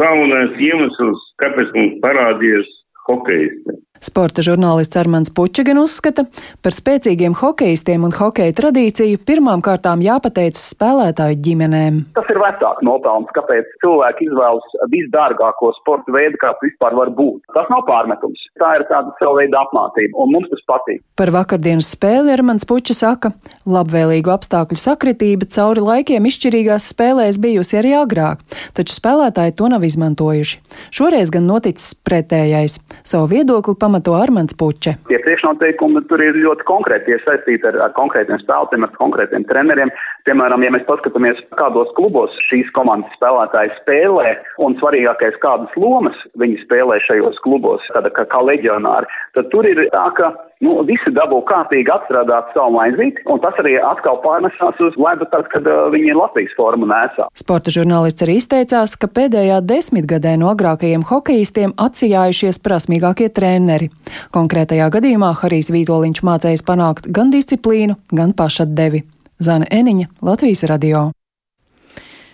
galvenais 0.00 0.56
iemesls, 0.60 1.22
kāpēc 1.42 1.72
mums 1.76 2.00
parādījās 2.04 2.70
hokeisti. 3.08 3.78
Sporta 4.02 4.42
žurnālists 4.46 4.98
Armāns 5.00 5.30
Puķa 5.34 5.62
gan 5.66 5.78
uzskata, 5.80 6.26
par 6.62 6.74
spēcīgiem 6.74 7.32
hokeistiem 7.38 8.02
un 8.04 8.12
hokeja 8.14 8.52
tradīciju 8.54 9.20
pirmām 9.26 9.62
kārtām 9.64 10.02
jāpateicas 10.04 10.60
spēlētāju 10.74 11.38
ģimenēm. 11.42 11.96
Tas 12.14 12.28
ir 12.30 12.38
vecāku 12.42 12.84
nopelns, 12.86 13.30
kāpēc 13.34 13.70
cilvēki 13.82 14.28
izvēlas 14.28 14.76
visdārgāko 14.92 15.70
sporta 15.78 16.14
veidu, 16.14 16.38
kāds 16.42 16.62
vispār 16.62 16.94
var 16.98 17.12
būt. 17.16 17.40
Tas 17.56 17.70
nav 17.72 17.82
pārmetums. 17.88 18.42
Tā 18.60 18.74
ir 18.78 18.84
tāda 18.90 19.14
sava 19.18 19.38
veida 19.40 19.62
apmācība, 19.64 20.14
un 20.22 20.34
mums 20.36 20.52
tas 20.52 20.62
patīk. 20.70 21.00
Par 21.18 21.32
vakardienas 21.34 21.90
spēli 21.96 22.34
Armāns 22.34 22.68
Puķa 22.70 22.98
saka, 22.98 23.32
labvēlīgu 23.66 24.30
apstākļu 24.34 24.78
sakritība 24.84 25.48
cauri 25.54 25.82
laikiem 25.86 26.30
izšķirīgās 26.30 26.90
spēlēs 26.92 27.40
bijusi 27.42 27.80
arī 27.80 27.96
agrāk, 27.98 28.46
taču 28.76 28.98
spēlētāji 28.98 29.56
to 29.58 29.72
nav 29.72 29.86
izmantojuši. 29.86 30.60
Šoreiz 30.94 31.34
gan 31.34 31.48
noticis 31.48 31.96
pretējais. 32.06 32.78
Savu 33.06 33.32
viedokli 33.34 33.74
pamatā 33.74 33.93
pamato 33.94 34.14
Armāns 34.18 34.54
Puče. 34.58 34.96
Tie 35.06 35.18
priekšnoteikumi 35.22 36.02
tur 36.10 36.22
ir 36.22 36.34
ļoti 36.42 36.66
konkrēti, 36.66 37.12
tie 37.12 37.18
saistīti 37.22 37.68
ar, 37.68 37.76
ar 37.86 37.92
konkrētiem 37.94 38.40
spēlētājiem, 38.42 38.86
ar 38.86 38.94
konkrētiem 38.98 39.46
treneriem. 39.46 39.92
Piemēram, 40.26 40.64
ja 40.66 40.72
mēs 40.74 40.86
paskatāmies, 40.88 41.38
kādos 41.60 41.92
klubos 41.94 42.34
šīs 42.48 42.72
komandas 42.74 43.14
spēlētāji 43.14 43.70
spēlē, 43.78 44.34
un 44.66 44.74
svarīgākais, 44.80 45.38
kādas 45.44 45.78
lomas 45.78 46.18
viņi 46.42 46.58
spēlē 46.64 46.98
šajos 47.06 47.38
klubos, 47.46 47.86
tāda 47.94 48.10
kā, 48.16 48.26
kā 48.32 48.42
leģionāri, 48.42 49.06
tad 49.38 49.52
tur 49.54 49.68
ir 49.68 49.84
tā, 49.94 50.08
ka 50.18 50.32
nu, 50.64 50.76
visi 50.88 51.12
dabū 51.16 51.40
kārtīgi 51.48 51.92
atstrādāt 51.94 52.52
savu 52.54 52.76
maizīti, 52.76 53.24
un 53.30 53.40
tas 53.42 53.56
arī 53.62 53.76
atkal 53.80 54.20
pārnesās 54.24 54.78
uz 54.84 54.98
ledu, 55.00 55.26
tad, 55.32 55.48
kad 55.52 55.66
uh, 55.70 55.88
viņi 55.94 56.16
Latvijas 56.18 56.54
formu 56.58 56.88
nēsā. 56.90 57.28
Sporta 57.38 57.74
žurnālists 57.74 58.26
arī 58.26 58.38
izteicās, 58.40 58.96
ka 59.00 59.10
pēdējā 59.10 59.60
desmitgadē 59.66 60.36
no 60.40 60.52
agrākajiem 60.52 61.06
hokeistiem 61.10 61.74
atsijājušies 61.86 62.62
prasmīgākie 62.64 63.30
treneri. 63.34 63.90
Konkrētajā 64.36 64.90
gadījumā 64.94 65.34
Harijs 65.42 65.72
Vītoliņš 65.74 66.22
mācējis 66.28 66.64
panākt 66.68 67.10
gan 67.10 67.34
disciplīnu, 67.34 67.98
gan 68.14 68.36
pašatdevi. 68.36 69.04
Zana 69.42 69.66
Eniņa, 69.70 70.12
Latvijas 70.22 70.62
radio. 70.70 71.10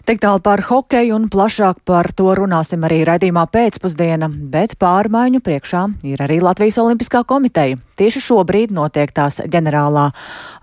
Tik 0.09 0.19
tālu 0.19 0.41
par 0.43 0.63
hokeju 0.65 1.15
un 1.15 1.29
plašāk 1.31 1.85
par 1.87 2.09
to 2.17 2.33
runāsim 2.35 2.83
arī 2.89 3.03
raidījumā 3.07 3.45
pēcpusdiena, 3.53 4.31
bet 4.53 4.75
pārmaiņu 4.81 5.43
priekšā 5.45 5.85
ir 6.09 6.25
arī 6.25 6.41
Latvijas 6.43 6.81
Olimpiskā 6.83 7.23
komiteja. 7.29 7.79
Tieši 8.01 8.23
šobrīd 8.25 8.71
notiek 8.73 9.11
tās 9.13 9.43
ģenerālā 9.45 10.07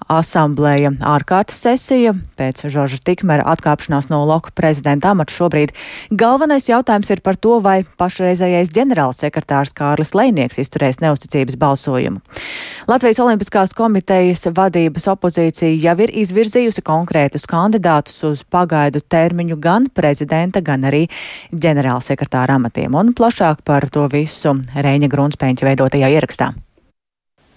asamblēja 0.09 0.89
ārkārtas 1.05 1.59
sesija 1.61 2.15
pēc 2.39 2.63
Žorža 2.71 2.97
Tikmera 3.05 3.45
atkāpšanās 3.51 4.07
no 4.09 4.23
Loka 4.25 4.49
prezidenta 4.57 5.11
amata. 5.13 5.35
Šobrīd 5.35 5.73
galvenais 6.09 6.65
jautājums 6.69 7.11
ir 7.13 7.21
par 7.21 7.37
to, 7.37 7.59
vai 7.61 7.83
pašreizējais 7.99 8.71
ģenerālsekretārs 8.73 9.75
Kārlis 9.77 10.15
Leinieks 10.17 10.57
izturēs 10.63 10.97
neusticības 11.03 11.59
balsojumu. 11.61 12.23
Latvijas 12.89 13.21
Olimpiskās 13.21 13.75
komitejas 13.77 14.47
vadības 14.57 15.05
opozīcija 15.13 15.77
jau 15.83 15.97
ir 16.07 16.17
izvirzījusi 16.23 16.81
konkrētus 16.87 17.45
kandidātus 17.49 18.23
uz 18.25 18.45
pagaidu 18.49 19.03
termiņu 19.05 19.59
gan 19.61 19.91
prezidenta, 19.93 20.63
gan 20.65 20.89
arī 20.89 21.05
ģenerālsekretāra 21.53 22.57
amatiem. 22.57 22.97
Un 22.97 23.13
plašāk 23.13 23.61
par 23.67 23.91
to 23.93 24.07
visu 24.09 24.57
Reņa 24.73 25.11
Grunspēņķa 25.11 25.69
veidotajā 25.69 26.15
ierakstā. 26.17 26.55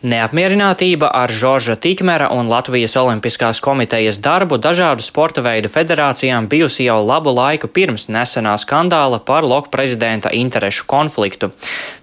Neapmierinātība 0.00 1.10
ar 1.12 1.28
Žorža 1.28 1.74
Tikmera 1.76 2.30
un 2.32 2.48
Latvijas 2.48 2.94
Olimpiskās 2.96 3.58
komitejas 3.60 4.16
darbu 4.24 4.56
dažādu 4.56 5.04
sporta 5.04 5.42
veidu 5.44 5.68
federācijām 5.68 6.46
bijusi 6.48 6.86
jau 6.86 7.02
labu 7.04 7.34
laiku 7.36 7.68
pirms 7.68 8.06
nesenā 8.08 8.54
skandāla 8.56 9.18
par 9.20 9.44
loku 9.44 9.68
prezidenta 9.68 10.32
interešu 10.32 10.86
konfliktu. 10.88 11.50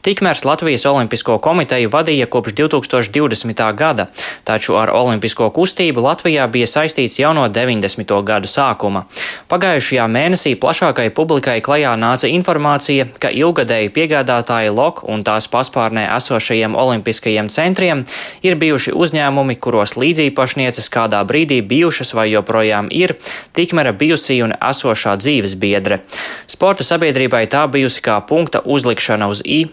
Tikmers 0.06 0.44
Latvijas 0.46 0.86
Olimpisko 0.86 1.40
komiteju 1.42 1.90
vadīja 1.90 2.28
kopš 2.30 2.54
2020. 2.60 3.64
gada, 3.74 4.06
taču 4.46 4.78
ar 4.78 4.94
olimpisko 4.94 5.50
kustību 5.50 6.06
Latvijā 6.06 6.46
bija 6.54 6.70
saistīts 6.70 7.18
jau 7.18 7.34
no 7.34 7.48
90. 7.50 8.14
gadu 8.30 8.46
sākuma. 8.46 9.08
Pagājušajā 9.50 10.06
mēnesī 10.06 10.54
plašākai 10.54 11.10
publikai 11.18 11.58
klajā 11.66 11.98
nāca 11.98 12.30
informācija, 12.30 13.10
ka 13.18 13.34
ilgadēji 13.34 13.90
piegādātāji 13.98 14.70
LOK 14.70 15.04
un 15.10 15.26
tās 15.26 15.50
paspārnē 15.50 16.06
esošajiem 16.14 16.78
olimpiskajiem 16.78 17.50
centriem 17.50 17.87
centriem 17.88 18.04
ir 18.44 18.56
bijuši 18.60 18.94
uzņēmumi, 18.96 19.58
kuros 19.60 19.96
līdzīpašnieces 19.98 20.90
kādā 20.92 21.24
brīdī 21.28 21.62
bijušas 21.62 22.14
vai 22.14 22.30
joprojām 22.32 22.90
ir 22.92 23.16
tikmēra 23.56 23.94
bijusī 23.94 24.42
un 24.44 24.54
esošā 24.54 25.18
dzīves 25.18 25.56
biedre. 25.56 26.02
Sporta 26.48 26.84
sabiedrībai 26.84 27.48
tā 27.48 27.68
bijusi 27.68 28.02
kā 28.02 28.20
punkta 28.28 28.62
uzlikšana 28.66 29.28
uz 29.28 29.42
i. 29.46 29.68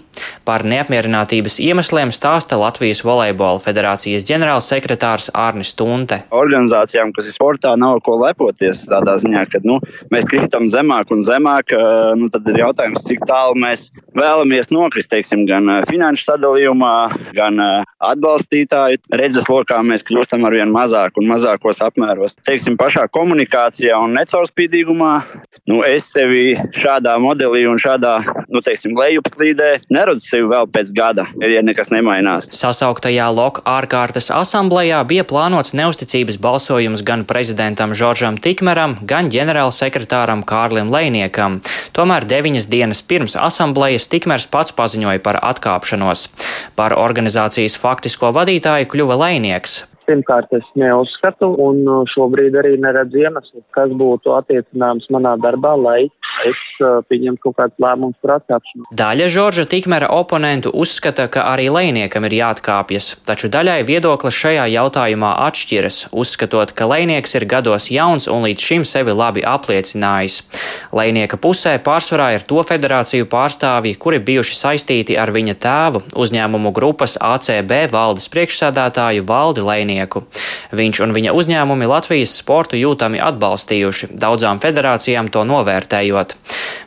Par 0.45 0.63
neapmierinātības 0.63 1.59
iemesliem 1.59 2.13
stāsta 2.15 2.55
Latvijas 2.61 3.01
volejbola 3.03 3.59
federācijas 3.65 4.27
ģenerālsekretārs 4.29 5.33
Ārnis 5.35 5.75
Tunte. 5.75 6.21
Organizācijām, 6.31 7.11
kas 7.17 7.27
ir 7.27 7.35
sportā, 7.35 7.73
nav 7.81 7.99
ko 8.07 8.15
lepoties 8.21 8.85
tādā 8.87 9.17
ziņā, 9.19 9.43
ka 9.51 9.63
nu, 9.67 9.81
mēs 10.15 10.29
krītam 10.31 10.69
zemāk 10.71 11.11
un 11.11 11.25
zemāk. 11.27 11.75
Nu, 12.21 12.29
tad 12.31 12.47
ir 12.53 12.61
jautājums, 12.63 13.03
cik 13.09 13.25
tālu 13.27 13.59
mēs 13.59 13.89
vēlamies 14.15 14.71
nokrist, 14.71 15.11
teiksim, 15.11 15.49
gan 15.51 15.81
finanšu 15.91 16.29
sadalījumā, 16.29 16.95
gan 17.35 17.59
atbalstītāju 18.11 19.01
redzes 19.19 19.49
lokā 19.51 19.81
mēs 19.87 20.05
kļūstam 20.07 20.45
ar 20.47 20.57
vien 20.57 20.73
mazāk 20.75 21.19
un 21.21 21.29
mazākos 21.31 21.83
apmēros. 21.85 22.37
Teiksim, 22.47 22.79
pašā 22.81 23.07
komunikācijā 23.15 23.97
un 24.05 24.15
necaurspīdīgumā, 24.19 25.13
nu, 25.71 25.81
es 25.87 26.09
sevi 26.13 26.55
šādā 26.77 27.17
modelī 27.23 27.65
un 27.71 27.81
šādā, 27.81 28.15
nu, 28.53 28.63
teiksim, 28.65 28.97
lejupslīdē 28.99 29.71
neredzu 29.95 30.27
sevi 30.29 30.51
vēl 30.53 30.69
pēc 30.75 30.93
gada, 30.97 31.27
ja 31.41 31.63
nekas 31.65 31.93
nemainās. 31.95 32.51
Sasauktajā 32.55 33.31
LOK 33.35 33.63
ārkārtas 33.69 34.31
asamblējā 34.35 35.01
bija 35.09 35.27
plānots 35.29 35.75
neusticības 35.77 36.39
balsojums 36.43 37.05
gan 37.07 37.25
prezidentam 37.29 37.95
Žoržam 37.97 38.39
Tikmeram, 38.41 38.99
gan 39.09 39.31
ģenerālsekretāram 39.33 40.45
Kārlim 40.49 40.93
Leiniekam. 40.93 41.61
Tomēr 41.97 42.29
deviņas 42.29 42.69
dienas 42.71 43.03
pirms 43.07 43.39
asamblējas 43.41 44.09
Tikmers 44.13 44.49
pats 44.51 44.75
paziņoja 44.77 45.23
par 45.25 45.41
atkāpšanos. 45.41 46.27
Par 46.77 46.97
organizācijas 46.99 47.79
faktu 47.81 47.94
faktisko 47.95 48.33
vadītāju 48.35 48.91
kļuva 48.91 49.19
Lēnieks. 49.23 49.83
Pirmkārt, 50.05 50.53
es 50.53 50.67
neuzskatu, 50.77 51.49
un 51.65 51.81
uh, 51.89 52.03
šobrīd 52.13 52.53
arī 52.61 52.75
neredzu 52.81 53.23
iemeslu, 53.23 53.63
kas 53.73 53.93
būtu 53.97 54.35
attiecināms 54.37 55.07
manā 55.15 55.33
darbā, 55.41 55.73
lai 55.81 56.01
es 56.45 56.61
uh, 56.83 56.99
pieņemtu 57.09 57.41
kaut 57.47 57.57
kādus 57.57 57.81
lēmumus 57.81 58.19
par 58.21 58.35
atkāpšanu. 58.37 58.91
Daļa 59.01 59.29
Žorža 59.33 59.65
Tikmera 59.71 60.11
oponentu 60.13 60.73
uzskata, 60.77 61.25
ka 61.33 61.47
arī 61.55 61.71
Lēniekam 61.73 62.27
ir 62.29 62.37
jāatkāpjas, 62.37 63.09
taču 63.25 63.49
daļai 63.55 63.79
viedoklis 63.89 64.37
šajā 64.37 64.67
jautājumā 64.75 65.31
atšķiras, 65.47 66.01
uzskatot, 66.13 66.75
ka 66.77 66.89
Lēnieks 66.91 67.33
ir 67.39 67.49
gados 67.49 67.89
jauns 67.95 68.29
un 68.29 68.45
līdz 68.45 68.69
šim 68.69 68.85
sevi 68.89 69.17
labi 69.17 69.47
apliecinājis. 69.49 70.43
Lēnieka 70.93 71.41
pusē 71.41 71.79
pārsvarā 71.81 72.35
ir 72.37 72.45
to 72.45 72.61
federāciju 72.61 73.31
pārstāvji, 73.33 73.97
kuri 73.97 74.21
bijuši 74.21 74.61
saistīti 74.61 75.17
ar 75.17 75.33
viņa 75.33 75.57
tēvu, 75.65 76.05
uzņēmumu 76.13 76.75
grupas 76.77 77.17
ACB 77.17 77.87
valdes 77.95 78.29
priekšsādātāju 78.35 79.25
Valdi 79.25 79.65
Lēnieku 79.65 79.94
dalībnieku. 79.95 80.25
Viņš 80.75 81.01
un 81.05 81.15
viņa 81.15 81.35
uzņēmumi 81.35 81.87
Latvijas 81.87 82.35
sportu 82.41 82.77
jūtami 82.77 83.21
atbalstījuši, 83.23 84.15
daudzām 84.19 84.61
federācijām 84.61 85.31
to 85.31 85.45
novērtējot. 85.45 86.37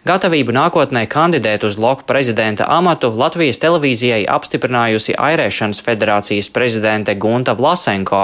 Gatavību 0.07 0.53
nākotnē 0.55 1.01
kandidēt 1.11 1.65
uz 1.67 1.75
loku 1.75 2.05
prezidenta 2.07 2.63
amatu 2.71 3.09
Latvijas 3.11 3.57
televīzijai 3.59 4.21
apstiprinājusi 4.31 5.17
Airēšanas 5.19 5.81
federācijas 5.83 6.47
prezidente 6.53 7.11
Gunta 7.19 7.51
Vlasenko. 7.57 8.21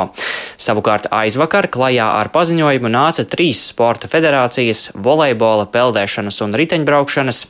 Savukārt 0.64 1.10
aizvakar 1.12 1.68
klajā 1.74 2.06
ar 2.22 2.30
paziņojumu 2.32 2.92
nāca 2.94 3.26
trīs 3.28 3.66
sporta 3.74 4.08
federācijas- 4.08 4.92
volejbola, 5.08 5.66
peldēšanas 5.74 6.40
un 6.46 6.54
riteņbraukšanas, 6.62 7.42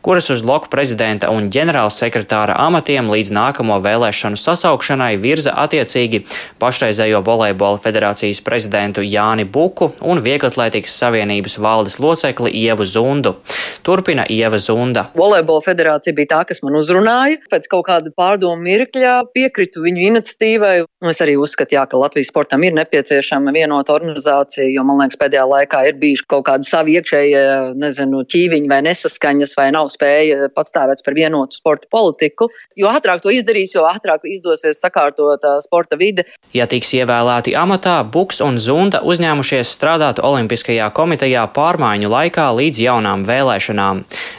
kuras 0.00 0.30
uz 0.30 0.42
loku 0.42 0.70
prezidenta 0.72 1.28
un 1.28 1.50
ģenerālsekretāra 1.50 2.56
amatiem 2.56 3.12
līdz 3.12 3.34
nākamo 3.36 3.76
vēlēšanu 3.82 4.40
sasaukšanai 4.40 5.20
virza 5.20 5.52
attiecīgi 5.52 6.24
pašreizējo 6.58 7.20
volejbola 7.24 7.78
federācijas 7.78 8.40
prezidentu 8.40 9.02
Jāni 9.02 9.44
Buku 9.44 9.92
un 10.00 10.22
Vieglatlētikas 10.22 10.96
savienības 10.96 11.58
valdes 11.58 11.98
locekli 11.98 12.56
Ievu 12.64 12.84
Zundu. 12.84 13.36
Turpina 13.82 14.22
Ieva 14.30 14.58
Zunda. 14.62 15.08
Volejbola 15.18 15.62
federācija 15.64 16.14
bija 16.14 16.28
tā, 16.30 16.40
kas 16.46 16.62
man 16.62 16.76
uzrunāja. 16.78 17.40
Pēc 17.50 17.66
kaut 17.70 17.88
kāda 17.88 18.12
pārdomu 18.14 18.62
mirkļa 18.62 19.14
piekritu 19.34 19.82
viņu 19.82 20.04
iniciatīvai. 20.12 20.74
Es 21.10 21.20
arī 21.24 21.34
uzskatu, 21.40 21.74
jā, 21.74 21.82
ka 21.90 21.98
Latvijas 21.98 22.30
sportam 22.30 22.62
ir 22.62 22.76
nepieciešama 22.76 23.50
vienota 23.54 23.96
organizācija, 23.96 24.68
jo 24.70 24.84
man 24.86 25.00
liekas, 25.02 25.18
pēdējā 25.18 25.46
laikā 25.50 25.80
ir 25.90 25.98
bijuši 25.98 26.26
kaut 26.30 26.46
kādi 26.46 26.68
savi 26.68 26.94
iekšējie, 27.00 27.42
nezinu, 27.82 28.22
ķīviņi 28.30 28.70
vai 28.70 28.78
nesaskaņas, 28.86 29.56
vai 29.58 29.66
nav 29.74 29.90
spēja 29.90 30.52
patstāvēt 30.54 31.02
par 31.02 31.18
vienotu 31.18 31.58
sporta 31.58 31.90
politiku. 31.90 32.52
Jo 32.78 32.92
ātrāk 32.94 33.24
to 33.24 33.34
izdarīs, 33.34 33.74
jo 33.74 33.88
ātrāk 33.90 34.28
izdosies 34.30 34.78
sakārtot 34.78 35.42
sporta 35.66 35.98
vide. 35.98 36.28
Ja 36.54 36.68
tiks 36.70 36.94
ievēlēti 36.94 37.56
amatā, 37.58 37.98
Buks 38.06 38.38
un 38.46 38.62
Zunda 38.62 39.02
uzņēmušies 39.02 39.74
strādāt 39.74 40.22
Olimpiskajā 40.22 40.86
komitejā 40.94 41.48
pārmaiņu 41.56 42.14
laikā 42.14 42.46
līdz 42.62 42.86
jaunām 42.86 43.26
vēlēšanām. 43.26 43.71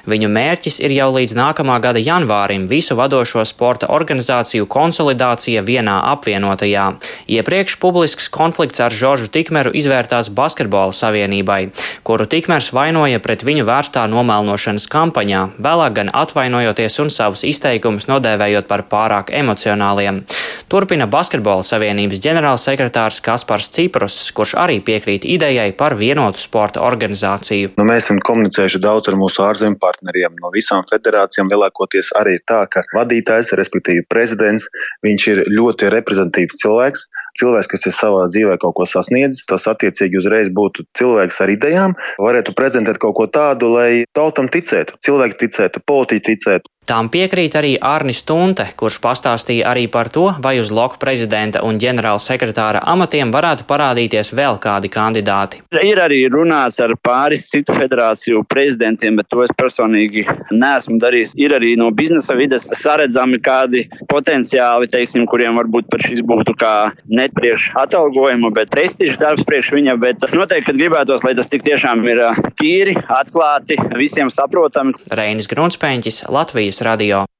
Viņu 0.09 0.29
mērķis 0.29 0.79
ir 0.83 0.93
jau 0.97 1.09
līdz 1.15 1.35
nākamā 1.37 1.79
gada 1.83 2.01
janvārim 2.03 2.67
visu 2.69 2.97
vadošo 2.99 3.43
sporta 3.47 3.89
organizāciju 3.93 4.67
konsolidācija 4.71 5.63
vienā 5.65 5.99
apvienotajā. 6.11 6.85
Iepriekš 7.31 7.77
publisks 7.81 8.29
konflikts 8.33 8.83
ar 8.83 8.93
Žoržu 8.93 9.29
Tikmeru 9.33 9.73
izvērtās 9.73 10.29
Basketbola 10.33 10.93
savienībai, 10.95 11.61
kuru 12.03 12.27
Tikmers 12.29 12.71
vainoja 12.75 13.21
pret 13.23 13.45
viņu 13.47 13.67
vērstā 13.69 14.05
nomelnošanas 14.11 14.89
kampaņā, 14.91 15.43
vēlāk 15.57 15.97
gan 15.99 16.11
atvainojoties 16.13 16.99
un 17.03 17.13
savus 17.13 17.45
izteikumus 17.47 18.09
nodēvējot 18.11 18.67
par 18.69 18.85
pārāk 18.91 19.31
emocionāliem. 19.33 20.23
Turpina 20.71 21.05
Basketbola 21.07 21.63
savienības 21.65 22.21
ģenerālsekretārs 22.23 23.19
Kaspars 23.23 23.69
Ciprus, 23.73 24.17
kurš 24.35 24.55
arī 24.59 24.79
piekrīt 24.83 25.25
idejai 25.27 25.69
par 25.77 25.95
vienotu 25.99 26.41
sporta 26.41 26.81
organizāciju. 26.85 27.73
Nu, 27.77 27.85
mēs 27.87 28.07
esam 28.07 28.21
komunicējuši 28.25 28.81
daudz 28.83 29.11
ar 29.11 29.19
mūsu 29.23 29.43
ārzemju 29.45 29.79
partneriem. 29.81 30.35
No 30.43 30.51
visām 30.53 30.83
federācijām 30.91 31.51
lielākoties 31.51 32.11
arī 32.19 32.37
tā, 32.49 32.63
ka 32.71 32.83
vadītājs, 32.95 33.53
respektīvi 33.59 34.05
prezidents, 34.11 34.67
viņš 35.05 35.27
ir 35.33 35.43
ļoti 35.53 35.91
reprezentatīvs 35.93 36.59
cilvēks, 36.63 37.07
cilvēks, 37.39 37.71
kas 37.73 37.87
ir 37.89 37.97
savā 37.97 38.27
dzīvē 38.33 38.59
kaut 38.61 38.77
ko 38.79 38.87
sasniedzis. 38.89 39.45
Tas 39.49 39.67
attiecīgi 39.71 40.19
uzreiz 40.21 40.51
būtu 40.53 40.87
cilvēks 40.99 41.41
ar 41.43 41.55
idejām, 41.55 41.97
varētu 42.21 42.55
prezentēt 42.57 43.01
kaut 43.03 43.17
ko 43.19 43.29
tādu, 43.31 43.73
lai 43.77 44.03
tautam 44.17 44.51
ticētu, 44.51 44.99
cilvēki 45.05 45.45
ticētu, 45.45 45.83
politiķi 45.89 46.29
ticētu. 46.33 46.72
Tām 46.83 47.07
piekrīt 47.07 47.53
arī 47.55 47.77
Arnis 47.79 48.25
Tunte, 48.27 48.65
kurš 48.75 48.97
pastāstīja 48.99 49.69
arī 49.71 49.85
par 49.87 50.09
to, 50.11 50.25
vai 50.43 50.57
uz 50.59 50.67
loku 50.67 50.97
prezidenta 50.99 51.61
un 51.63 51.77
ģenerāla 51.79 52.19
sekretāra 52.19 52.81
amatiem 52.91 53.29
varētu 53.31 53.63
parādīties 53.69 54.33
vēl 54.35 54.59
kādi 54.59 54.91
kandidāti. 54.91 55.61
Ir 55.79 56.01
arī 56.03 56.25
runāts 56.27 56.81
ar 56.83 56.91
pāris 56.99 57.45
citu 57.47 57.71
federāciju 57.77 58.41
prezidentiem, 58.51 59.15
bet 59.15 59.29
to 59.31 59.45
es 59.45 59.53
personīgi 59.55 60.25
neesmu 60.51 60.97
darījis. 60.99 61.31
Ir 61.39 61.55
arī 61.55 61.71
no 61.79 61.87
biznesa 61.95 62.35
vides 62.35 62.67
saredzami 62.75 63.39
kādi 63.39 63.85
potenciāli, 64.11 64.91
teiksim, 64.91 65.23
kuriem 65.31 65.55
varbūt 65.61 65.87
par 65.87 66.03
šis 66.03 66.19
būtu 66.27 66.57
kā 66.59 66.73
ne 67.07 67.29
priekš 67.31 67.69
atalgojuma, 67.79 68.51
bet 68.59 68.73
prestižs 68.75 69.21
darbs 69.23 69.47
priekš 69.47 69.71
viņa, 69.77 69.95
bet 70.03 70.27
noteikti, 70.35 70.75
gribētos, 70.81 71.23
lai 71.23 71.31
tas 71.39 71.47
tik 71.47 71.63
tiešām 71.63 72.03
ir 72.11 72.25
tīri, 72.59 72.99
atklāti, 73.07 73.79
visiem 73.95 74.27
saprotami. 74.33 74.99
Reinis 75.15 75.47
Grunspēņķis, 75.47 76.25
Latvijas 76.33 76.72
Latvijas 76.73 76.81
radio. 76.81 77.32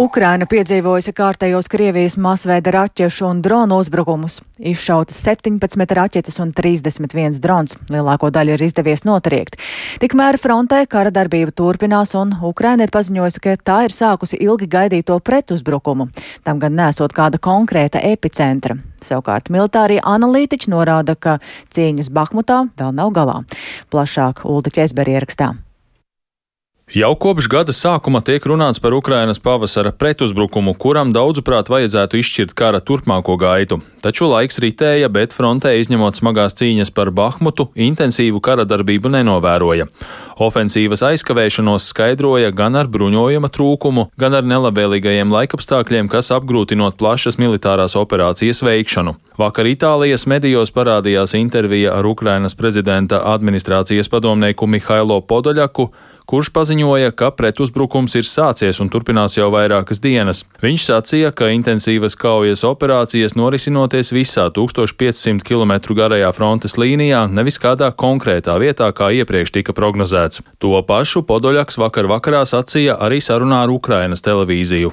Ukraina 0.00 0.46
piedzīvojusi 0.48 1.12
kārtējos 1.12 1.66
Krievijas 1.68 2.14
masveida 2.16 2.72
raķešu 2.72 3.26
un 3.26 3.42
dronu 3.44 3.76
uzbrukumus. 3.82 4.38
Izšautas 4.56 5.18
17 5.26 5.92
raķetes 5.98 6.40
un 6.40 6.54
31 6.56 7.36
drons. 7.44 7.76
Lielāko 7.92 8.30
daļu 8.32 8.54
ir 8.56 8.64
izdevies 8.64 9.04
notriekt. 9.04 9.58
Tikmēr 10.00 10.40
frontē 10.40 10.80
kara 10.88 11.12
darbība 11.12 11.52
turpinās 11.52 12.14
un 12.16 12.32
Ukraina 12.48 12.88
ir 12.88 12.94
paziņojusi, 12.96 13.44
ka 13.44 13.56
tā 13.60 13.78
ir 13.90 13.92
sākusi 13.92 14.40
ilgi 14.40 14.70
gaidīto 14.72 15.20
pretuzbrukumu. 15.20 16.08
Tam 16.48 16.62
gan 16.64 16.78
nesot 16.80 17.12
kāda 17.12 17.36
konkrēta 17.36 18.00
epicentra. 18.00 18.80
Savukārt 19.04 19.52
militārie 19.52 20.00
analītiķi 20.00 20.72
norāda, 20.72 21.12
ka 21.12 21.42
cīņas 21.76 22.08
Bahmutā 22.08 22.62
vēl 22.80 22.96
nav 22.96 23.12
galā. 23.12 23.42
Plašāk 23.92 24.46
Ulda 24.48 24.72
Česberi 24.72 25.20
ierakstā. 25.20 25.58
Jau 26.90 27.12
kopš 27.14 27.46
gada 27.46 27.70
sākuma 27.70 28.18
tiek 28.18 28.42
runāts 28.50 28.80
par 28.82 28.90
Ukrainas 28.96 29.38
pavasara 29.38 29.92
pretuzbrukumu, 29.94 30.72
kuram 30.74 31.12
daudzuprāt 31.14 31.68
vajadzētu 31.70 32.18
izšķirt 32.18 32.56
kara 32.58 32.80
turpmāko 32.82 33.36
gaitu. 33.38 33.78
Taču 34.02 34.26
laiks 34.26 34.58
ritēja, 34.58 35.06
bet 35.06 35.30
frontē 35.30 35.76
izņemot 35.78 36.18
smagās 36.18 36.58
cīņas 36.58 36.90
par 36.90 37.12
Bahmutu, 37.14 37.68
intensīvu 37.78 38.42
kara 38.42 38.66
darbību 38.66 39.14
nenovēroja. 39.14 39.86
Ofensīvas 40.42 41.04
aizkavēšanos 41.06 41.86
skaidroja 41.92 42.50
gan 42.50 42.74
ar 42.74 42.90
bruņojuma 42.90 43.52
trūkumu, 43.54 44.08
gan 44.18 44.34
ar 44.34 44.50
nelabvēlīgajiem 44.50 45.30
laikapstākļiem, 45.30 46.10
kas 46.10 46.34
apgrūtinot 46.34 46.98
plašas 46.98 47.38
militārās 47.38 47.94
operācijas 47.94 48.64
veikšanu. 48.66 49.14
Vakar 49.38 49.70
Itālijas 49.70 50.26
medijos 50.26 50.74
parādījās 50.74 51.38
intervija 51.38 51.94
ar 52.00 52.08
Ukrainas 52.08 52.58
prezidenta 52.58 53.22
administrācijas 53.30 54.10
padomnieku 54.10 54.66
Mihailo 54.66 55.20
Podoļaku, 55.22 55.92
kurš 56.30 56.52
paziņoja, 56.54 57.10
ka 57.18 57.32
pretuzbrukums 57.34 58.14
ir 58.14 58.26
sācies 58.28 58.78
un 58.82 58.90
turpinās 58.92 59.34
jau 59.34 59.48
vairākas 59.50 59.98
dienas. 60.02 60.44
Viņš 60.62 60.84
sacīja, 60.86 61.32
ka 61.34 61.48
intensīvas 61.50 62.14
kaujas 62.18 62.62
operācijas 62.68 63.34
norisinoties 63.34 64.12
visā 64.14 64.46
1500 64.54 65.42
km 65.42 65.74
garajā 65.98 66.30
frontes 66.36 66.78
līnijā, 66.78 67.24
nevis 67.26 67.58
kādā 67.58 67.90
konkrētā 67.90 68.54
vietā, 68.62 68.92
kā 68.94 69.10
iepriekš 69.18 69.56
tika 69.58 69.74
prognozēts. 69.74 70.44
To 70.62 70.78
pašu 70.86 71.24
Podoļaks 71.26 71.80
vakar 71.82 72.06
vakarā 72.10 72.44
sacīja 72.46 72.94
arī 73.02 73.18
sarunā 73.18 73.64
ar 73.64 73.74
Ukrainas 73.74 74.22
televīziju. 74.22 74.92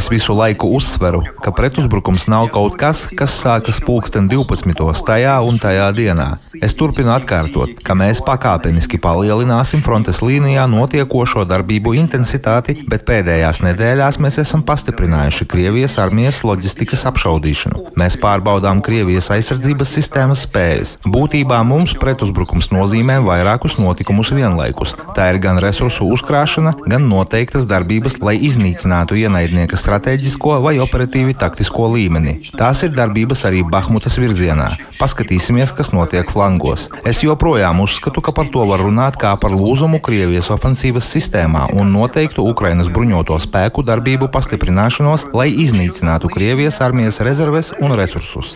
Es 0.00 0.08
visu 0.08 0.32
laiku 0.38 0.72
uzsveru, 0.78 1.22
ka 1.44 1.52
pretuzbrukums 1.52 2.28
nav 2.30 2.48
kaut 2.54 2.80
kas, 2.80 3.04
kas 3.12 3.36
sākas 3.44 3.82
pulksten 3.84 4.30
12. 4.32 5.04
tajā 5.04 5.36
un 5.44 5.60
tajā 5.60 5.89
dienā. 5.96 6.28
Es 6.62 6.74
turpinu 6.78 7.12
atkārtot, 7.14 7.78
ka 7.84 7.96
mēs 7.98 8.22
pakāpeniski 8.26 9.00
palielināsim 9.02 9.82
frontes 9.84 10.20
līnijā 10.24 10.66
notiekošo 10.70 11.44
darbību 11.48 11.94
intensitāti, 12.00 12.76
bet 12.90 13.06
pēdējās 13.08 13.62
nedēļās 13.66 14.20
mēs 14.22 14.40
esam 14.42 14.64
pastiprinājuši 14.66 15.48
Krievijas 15.50 15.98
armijas 16.02 16.42
loģistikas 16.46 17.06
apšaudīšanu. 17.10 17.94
Mēs 18.00 18.18
pārbaudām 18.20 18.82
Krievijas 18.84 19.30
aizsardzības 19.34 19.94
sistēmas 19.96 20.44
spējas. 20.46 20.96
Būtībā 21.06 21.60
mums 21.66 21.96
pretuzbrukums 22.00 22.70
nozīmē 22.74 23.18
vairākus 23.24 23.78
notikumus 23.80 24.32
vienlaikus. 24.36 24.94
Tā 25.16 25.30
ir 25.34 25.40
gan 25.42 25.60
resursu 25.62 26.08
uzkrāšana, 26.14 26.74
gan 26.90 27.08
noteiktas 27.10 27.66
darbības, 27.70 28.20
lai 28.24 28.36
iznīcinātu 28.50 29.18
ienaidnieka 29.20 29.78
strateģisko 29.80 30.58
vai 30.64 30.76
operatīvi 30.82 31.36
taktisko 31.40 31.90
līmeni. 31.94 32.38
Tās 32.58 32.84
ir 32.86 32.94
darbības 32.96 33.46
arī 33.48 33.62
Bahmutas 33.66 34.18
virzienā. 34.20 34.70
Paskatīsimies, 35.00 35.72
kas 35.80 35.94
notiek 35.96 36.28
flangos. 36.28 36.88
Es 37.08 37.22
joprojām 37.24 37.80
uzskatu, 37.80 38.20
ka 38.20 38.34
par 38.36 38.50
to 38.52 38.66
var 38.68 38.82
runāt 38.84 39.16
kā 39.20 39.32
par 39.40 39.54
lūzumu 39.56 40.02
Krievijas 40.04 40.50
ofensīvas 40.52 41.08
sistēmā 41.08 41.70
un 41.80 41.88
noteiktu 41.94 42.44
Ukrainas 42.44 42.90
bruņoto 42.92 43.38
spēku 43.40 43.84
darbību 43.88 44.28
pastiprināšanos, 44.34 45.30
lai 45.32 45.48
iznīcinātu 45.64 46.28
Krievijas 46.34 46.82
armijas 46.84 47.22
rezerves 47.24 47.72
un 47.80 47.96
resursus. 47.96 48.52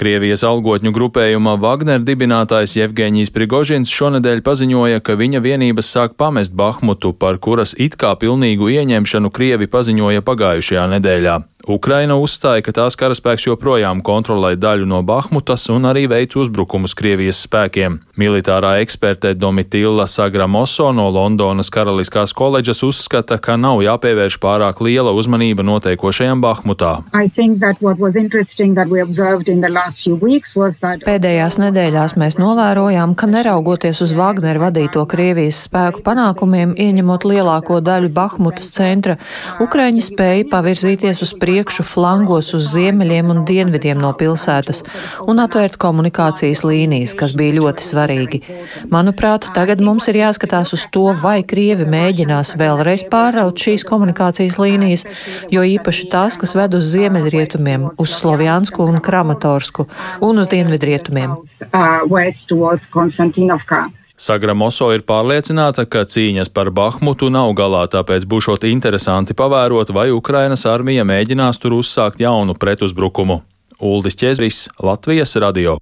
Krievijas 0.00 0.46
algotņu 0.48 0.94
grupējuma 0.96 1.58
Wagner 1.60 2.00
dibinātājs 2.00 2.78
Jevgeņijs 2.80 3.34
Prigožins 3.36 3.92
šonadēļ 3.92 4.40
paziņoja, 4.46 5.04
ka 5.04 5.18
viņa 5.20 5.44
vienības 5.44 5.92
sāk 5.92 6.16
pamest 6.16 6.56
Bahmutu, 6.56 7.12
par 7.12 7.36
kuras 7.36 7.76
it 7.76 8.00
kā 8.00 8.14
pilnīgu 8.16 8.72
ieņemšanu 8.80 9.28
Krievi 9.28 9.68
paziņoja 9.68 10.24
pagājušajā 10.24 10.88
nedēļā. 10.96 11.40
Ukraina 11.70 12.16
uzstāja, 12.18 12.64
ka 12.66 12.72
tās 12.74 12.96
karaspēks 12.98 13.44
joprojām 13.46 14.00
kontrolē 14.02 14.56
daļu 14.58 14.88
no 14.90 15.04
Bahmutas 15.06 15.68
un 15.70 15.84
arī 15.86 16.08
veic 16.10 16.34
uzbrukumus 16.34 16.96
Krievijas 16.98 17.44
spēkiem. 17.46 18.00
Militārā 18.18 18.72
eksperte 18.82 19.30
Domitila 19.38 20.08
Sagramoso 20.10 20.88
no 20.90 21.06
Londonas 21.14 21.70
Karaliskās 21.70 22.34
koledžas 22.34 22.82
uzskata, 22.82 23.38
ka 23.38 23.54
nav 23.54 23.84
jāpievērš 23.84 24.40
pārāk 24.42 24.82
liela 24.82 25.12
uzmanība 25.14 25.62
notiekošajam 25.68 26.42
Bahmutā. 26.42 26.90
Pēdējās 31.06 31.60
nedēļās 31.62 32.16
mēs 32.24 32.38
novērojām, 32.40 33.14
ka 33.14 33.30
neraugoties 33.30 34.02
uz 34.08 34.16
Wagner 34.18 34.58
vadīto 34.58 35.06
Krievijas 35.06 35.62
spēku 35.68 36.02
panākumiem, 36.02 36.74
ieņemot 36.74 37.28
lielāko 37.30 37.78
daļu 37.78 38.10
Bahmutas 38.18 38.74
centra, 38.74 39.20
Ukraiņi 39.62 40.06
spēja 40.10 40.50
pavirzīties 40.50 41.22
uz 41.22 41.36
priekšu 41.38 41.59
priekšu 41.60 41.84
flangos 41.84 42.54
uz 42.56 42.70
ziemeļiem 42.72 43.28
un 43.34 43.42
dienvidiem 43.44 43.98
no 44.00 44.14
pilsētas 44.16 44.78
un 45.28 45.42
atvērt 45.42 45.76
komunikācijas 45.82 46.62
līnijas, 46.64 47.12
kas 47.20 47.34
bija 47.36 47.58
ļoti 47.58 47.84
svarīgi. 47.84 48.40
Manuprāt, 48.88 49.50
tagad 49.52 49.82
mums 49.84 50.08
ir 50.08 50.22
jāskatās 50.22 50.72
uz 50.72 50.86
to, 50.94 51.10
vai 51.20 51.42
Krievi 51.44 51.84
mēģinās 51.84 52.54
vēlreiz 52.56 53.04
pārraut 53.12 53.60
šīs 53.60 53.84
komunikācijas 53.84 54.56
līnijas, 54.56 55.04
jo 55.52 55.60
īpaši 55.76 56.08
tās, 56.08 56.40
kas 56.40 56.56
ved 56.56 56.80
uz 56.80 56.88
ziemeļrietumiem, 56.94 57.90
uz 58.00 58.16
Slovjansku 58.16 58.88
un 58.88 59.02
Kramatorsku 59.04 59.84
un 60.24 60.40
uz 60.40 60.48
dienvidrietumiem. 60.48 61.36
Sagramoso 64.20 64.90
ir 64.92 65.00
pārliecināta, 65.08 65.86
ka 65.88 66.04
cīņas 66.04 66.52
par 66.52 66.68
Bahmutu 66.76 67.30
nav 67.32 67.54
galā, 67.56 67.86
tāpēc 67.88 68.28
būšot 68.28 68.68
interesanti 68.68 69.32
pavērot, 69.32 69.94
vai 69.96 70.10
Ukrainas 70.12 70.66
armija 70.68 71.08
mēģinās 71.08 71.62
tur 71.62 71.78
uzsākt 71.80 72.20
jaunu 72.20 72.52
pretuzbrukumu. 72.52 73.40
Uldis 73.80 74.20
Čezris, 74.20 74.66
Latvijas 74.76 75.38
radio. 75.40 75.78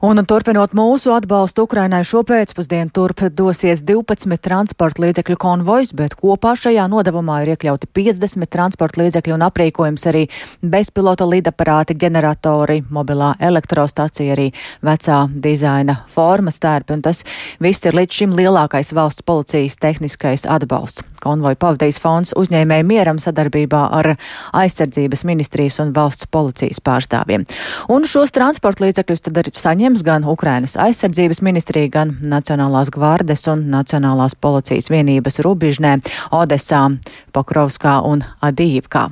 Un 0.00 0.16
turpinot 0.24 0.72
mūsu 0.72 1.10
atbalstu 1.12 1.66
Ukrainai 1.66 1.98
šopēcpusdienu, 2.08 2.88
turp 2.96 3.20
dosies 3.36 3.82
12 3.84 4.40
transporta 4.40 5.02
līdzekļu 5.04 5.36
konvojs, 5.36 5.90
bet 5.92 6.14
kopā 6.16 6.54
šajā 6.56 6.86
nodevumā 6.88 7.42
ir 7.42 7.50
iekļauti 7.52 7.90
50 7.98 8.48
transporta 8.48 9.02
līdzekļu 9.02 9.36
un 9.36 9.44
aprīkojums 9.50 10.08
arī 10.08 10.24
bezpilota 10.64 11.28
lidaparāti, 11.28 11.98
ģeneratori, 12.00 12.78
mobilā 12.88 13.34
elektrostacija, 13.44 14.32
arī 14.38 14.48
vecā 14.80 15.20
dizaina 15.36 15.98
formas 16.08 16.56
tērpi, 16.64 16.96
un 16.96 17.04
tas 17.04 17.20
viss 17.60 17.84
ir 17.84 18.00
līdz 18.00 18.22
šim 18.22 18.40
lielākais 18.40 18.96
valsts 18.96 19.28
policijas 19.28 19.76
tehniskais 19.84 20.48
atbalsts. 20.48 21.09
Konvoju 21.20 21.60
pavadījis 21.60 22.00
fonds 22.00 22.34
uzņēmēju 22.40 22.88
mieram 22.88 23.20
sadarbībā 23.20 23.82
ar 24.00 24.14
aizsardzības 24.56 25.26
ministrijas 25.28 25.80
un 25.84 25.92
valsts 25.96 26.30
policijas 26.30 26.80
pārstāvjiem. 26.84 27.44
Un 27.92 28.08
šos 28.08 28.32
transporta 28.32 28.86
līdzekļus 28.86 29.26
tad 29.28 29.42
arī 29.42 29.52
saņem 29.54 29.90
saņems 29.90 30.02
gan 30.04 30.24
Ukrainas 30.28 30.76
aizsardzības 30.76 31.40
ministrija, 31.42 31.88
gan 31.88 32.18
Nacionālās 32.22 32.90
gvardes 32.92 33.46
un 33.48 33.70
Nacionālās 33.70 34.34
policijas 34.34 34.90
vienības 34.90 35.40
Rubižnē, 35.40 36.00
Odesā, 36.30 36.98
Pokrovskā 37.32 38.00
un 38.04 38.22
Adīvkā. 38.42 39.10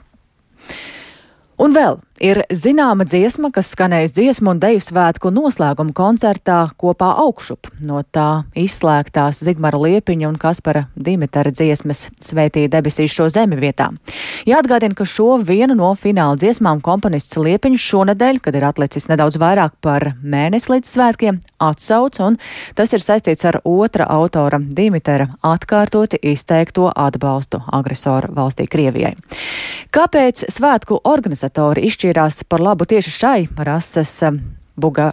Un 1.59 1.75
vēl 1.75 1.99
ir 2.21 2.41
zināma 2.51 3.07
dziesma, 3.09 3.51
kas 3.55 3.71
skanēs 3.75 4.13
dziesmu 4.17 4.53
un 4.53 4.61
deju 4.63 4.81
svētku 4.83 5.31
noslēguma 5.35 5.95
koncertā 5.97 6.59
kopā 6.81 7.11
augšup. 7.25 7.71
No 7.85 8.03
tā 8.03 8.45
izslēgtās 8.59 9.43
Zigmara 9.47 9.81
Liepiņa 9.81 10.29
un 10.29 10.39
Kaspara 10.41 10.87
Dimitara 10.95 11.53
dziesmas 11.55 12.07
Svētī 12.25 12.67
debesīs 12.71 13.15
šo 13.15 13.29
zemi 13.33 13.59
vietā. 13.61 13.91
Jāatgādina, 14.49 14.97
ka 14.99 15.07
šo 15.09 15.39
vienu 15.45 15.77
no 15.79 15.93
fināla 15.99 16.39
dziesmām 16.41 16.83
komponists 16.85 17.39
Liepiņš 17.39 17.89
šonadēļ, 17.93 18.41
kad 18.45 18.59
ir 18.59 18.67
atlicis 18.69 19.09
nedaudz 19.11 19.39
vairāk 19.41 19.79
par 19.85 20.13
mēnesi 20.23 20.73
līdz 20.75 20.93
svētkiem, 20.95 21.41
atsauc, 21.63 22.19
un 22.25 22.39
tas 22.79 22.93
ir 22.95 23.05
saistīts 23.05 23.47
ar 23.49 23.61
otra 23.65 24.09
autora 24.19 24.61
Dimitara 24.61 25.29
atkārtoti 25.47 26.21
izteikto 26.33 26.91
atbalstu 26.95 27.63
agresoru 27.73 28.33
valstī 28.35 28.69
Krievijai. 28.71 29.15
Kāpēc 29.99 30.45
svētku 30.55 31.01
organizatori 31.11 31.83
izšķīrās 31.89 32.45
par 32.47 32.63
labu 32.63 32.87
tieši 32.87 33.11
šai 33.11 33.39
rases 33.67 34.13
um, 34.29 34.37
buga. 34.79 35.11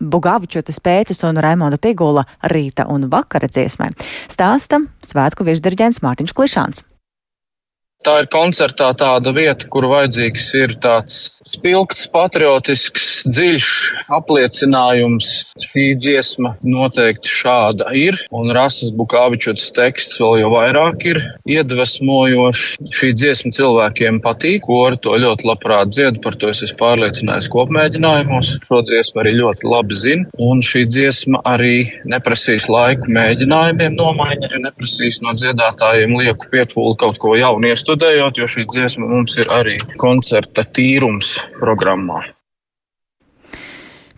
Bugavičotas 0.00 0.78
pēces 0.80 1.18
un 1.28 1.36
Raimonda 1.42 1.76
Tigula 1.76 2.22
rīta 2.48 2.86
un 2.88 3.08
vakara 3.12 3.50
dziesmai. 3.50 3.90
Stāsta 4.32 4.78
svētku 5.04 5.44
virsdirģents 5.44 6.00
Mārtiņš 6.00 6.32
Klišāns. 6.38 6.84
Tā 8.06 8.14
ir 8.22 8.30
koncertā 8.32 8.94
tāda 8.96 9.34
vieta, 9.36 9.66
kur 9.68 9.90
vajadzīgs 9.90 10.46
ir 10.62 10.78
tāds 10.80 11.39
spilgts, 11.50 12.06
patriotisks, 12.12 13.08
dziļš 13.28 13.68
apliecinājums. 14.16 15.30
Šī 15.60 15.90
dziesma 16.00 16.54
noteikti 16.64 17.30
šāda 17.30 17.90
ir, 17.98 18.16
un 18.32 18.52
Rasas 18.56 18.94
Bukāvičotas 18.96 19.68
teksts 19.76 20.20
vēl 20.22 20.40
jau 20.44 20.52
vairāk 20.54 21.04
ir 21.10 21.20
iedvesmojošs. 21.50 22.78
Šī 22.96 23.12
dziesma 23.18 23.52
cilvēkiem 23.56 24.22
patīk, 24.24 24.64
kori 24.64 25.00
to 25.04 25.18
ļoti 25.20 25.48
labprāt 25.50 25.92
dzied, 25.92 26.22
par 26.24 26.38
to 26.40 26.52
es 26.54 26.62
esmu 26.64 26.78
pārliecinājies 26.80 27.50
kopmēģinājumos. 27.52 28.54
Šo 28.64 28.80
dziesmu 28.86 29.24
arī 29.24 29.34
ļoti 29.40 29.68
labi 29.68 30.00
zinu, 30.00 30.30
un 30.40 30.64
šī 30.64 30.86
dziesma 30.88 31.42
arī 31.50 31.76
neprasīs 32.08 32.70
laiku 32.72 33.10
mēģinājumiem 33.12 33.98
nomaiņai, 33.98 34.64
neprasīs 34.64 35.20
no 35.24 35.34
dziedātājiem 35.36 36.16
lieku 36.22 36.48
piepūli 36.54 36.96
kaut 37.00 37.20
ko 37.20 37.36
jaunu 37.36 37.68
iestādīt 37.68 37.88
studējot, 37.90 38.38
jo 38.38 38.46
šī 38.46 38.66
dziesma 38.70 39.08
mums 39.10 39.36
ir 39.40 39.50
arī 39.50 39.76
koncerta 39.98 40.62
tīrums 40.76 41.39
programmā. 41.60 42.22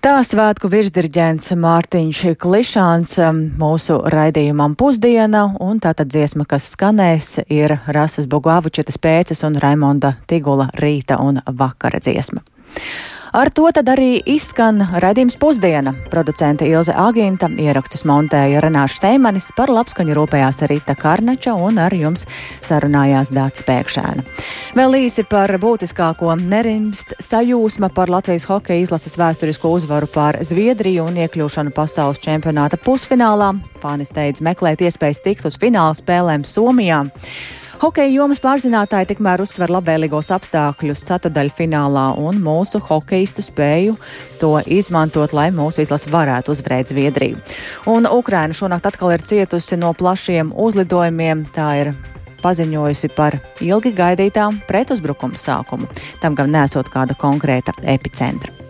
Tā 0.02 0.16
svētku 0.26 0.66
virsdirģents 0.66 1.52
Mārtiņš 1.62 2.22
Klišāns 2.42 3.12
um, 3.22 3.36
mūsu 3.54 4.00
raidījumam 4.10 4.74
pusdiena, 4.74 5.44
un 5.62 5.78
tātad 5.78 6.10
dziesma, 6.10 6.42
kas 6.50 6.72
skanēs, 6.74 7.36
ir 7.46 7.76
Rasas 7.86 8.26
Bogāvučetas 8.26 8.98
pēces 8.98 9.44
un 9.46 9.60
Raimonda 9.62 10.16
Tigula 10.26 10.66
rīta 10.82 11.20
un 11.22 11.38
vakara 11.46 12.02
dziesma. 12.02 12.42
Ar 13.32 13.48
to 13.48 13.70
tad 13.72 13.88
arī 13.88 14.18
izskan 14.28 14.82
redzījums 15.00 15.38
pusdiena. 15.40 15.94
Producente 16.12 16.66
Ilze 16.68 16.92
Agīnta 16.92 17.48
ierakstus 17.48 18.02
montēja 18.04 18.60
Renāša 18.60 18.98
Steimanis, 18.98 19.46
par 19.56 19.72
labskaņu 19.72 20.12
rūpējās 20.18 20.60
Rita 20.68 20.92
Karnača 21.00 21.54
un 21.56 21.80
ar 21.80 21.96
jums 21.96 22.26
sarunājās 22.60 23.32
Dāts 23.32 23.64
Pēkšēna. 23.64 24.26
Vēl 24.76 24.98
īsi 24.98 25.24
par 25.24 25.48
būtiskāko 25.62 26.34
nerimst 26.42 27.14
sajūsma 27.24 27.88
par 27.96 28.12
Latvijas 28.12 28.44
hokeja 28.50 28.84
izlases 28.84 29.16
vēsturisko 29.16 29.72
uzvaru 29.78 30.12
pār 30.12 30.42
Zviedriju 30.44 31.08
un 31.08 31.16
iekļūšanu 31.24 31.72
pasaules 31.72 32.20
čempionāta 32.20 32.76
pusfinālā. 32.84 33.54
Fānis 33.80 34.12
teica 34.12 34.44
meklēt 34.44 34.84
iespējas 34.84 35.24
tikt 35.24 35.48
uz 35.48 35.56
fināla 35.56 35.96
spēlēm 35.96 36.44
Somijā. 36.44 37.06
Hokeja 37.82 38.12
jomas 38.14 38.38
pārzinātāji 38.38 39.08
tikmēr 39.10 39.40
uzsver 39.42 39.72
labvēlīgos 39.74 40.28
apstākļus 40.36 41.00
ceturdaļfinālā 41.08 42.04
un 42.22 42.38
mūsu 42.44 42.78
hokeistu 42.78 43.42
spēju 43.42 43.96
to 44.38 44.52
izmantot, 44.70 45.34
lai 45.34 45.48
mūsu 45.50 45.82
izlase 45.82 46.12
varētu 46.12 46.54
uzvarēt 46.54 46.92
Zviedriju. 46.92 47.42
Un 47.90 48.06
Ukraina 48.06 48.54
šonakt 48.54 48.86
atkal 48.92 49.16
ir 49.16 49.26
cietusi 49.26 49.80
no 49.82 49.90
plašiem 49.98 50.54
uzlidojumiem. 50.54 51.42
Tā 51.50 51.68
ir 51.82 51.94
paziņojusi 52.46 53.14
par 53.18 53.40
ilgi 53.58 53.96
gaidītām 53.98 54.62
pretuzbrukuma 54.70 55.34
sākumu, 55.34 55.90
tam 56.22 56.38
gan 56.38 56.54
nesot 56.54 56.86
kāda 56.86 57.18
konkrēta 57.18 57.74
epicentra. 57.82 58.61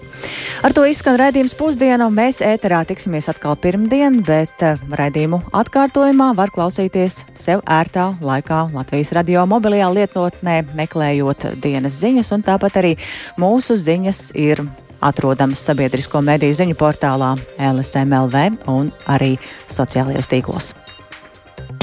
Ar 0.63 0.75
to 0.75 0.85
izskan 0.89 1.17
raidījums 1.21 1.55
pusdienu. 1.59 2.09
Mēs 2.15 2.41
ēterā 2.45 2.83
tiksimies 2.89 3.29
atkal 3.33 3.57
pirmdien, 3.61 4.21
bet 4.27 4.63
eh, 4.65 4.81
raidījumu 4.99 5.41
atkārtojumā 5.63 6.33
var 6.39 6.53
klausīties 6.55 7.23
sev 7.39 7.65
ērtā 7.67 8.13
laikā 8.23 8.61
Latvijas 8.75 9.13
radio 9.19 9.47
mobilajā 9.51 9.91
lietotnē, 9.97 10.61
meklējot 10.79 11.53
dienas 11.63 11.99
ziņas, 12.03 12.33
un 12.37 12.47
tāpat 12.47 12.79
arī 12.83 12.95
mūsu 13.41 13.79
ziņas 13.81 14.23
ir 14.39 14.65
atrodamas 15.03 15.65
sabiedrisko 15.67 16.23
mediju 16.23 16.55
ziņu 16.61 16.79
portālā 16.79 17.35
LSMLV 17.59 18.47
un 18.71 18.95
arī 19.11 19.35
sociālajos 19.71 20.31
tīklos. 20.31 20.73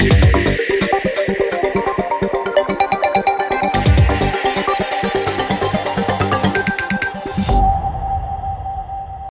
Yeah. 0.00 0.59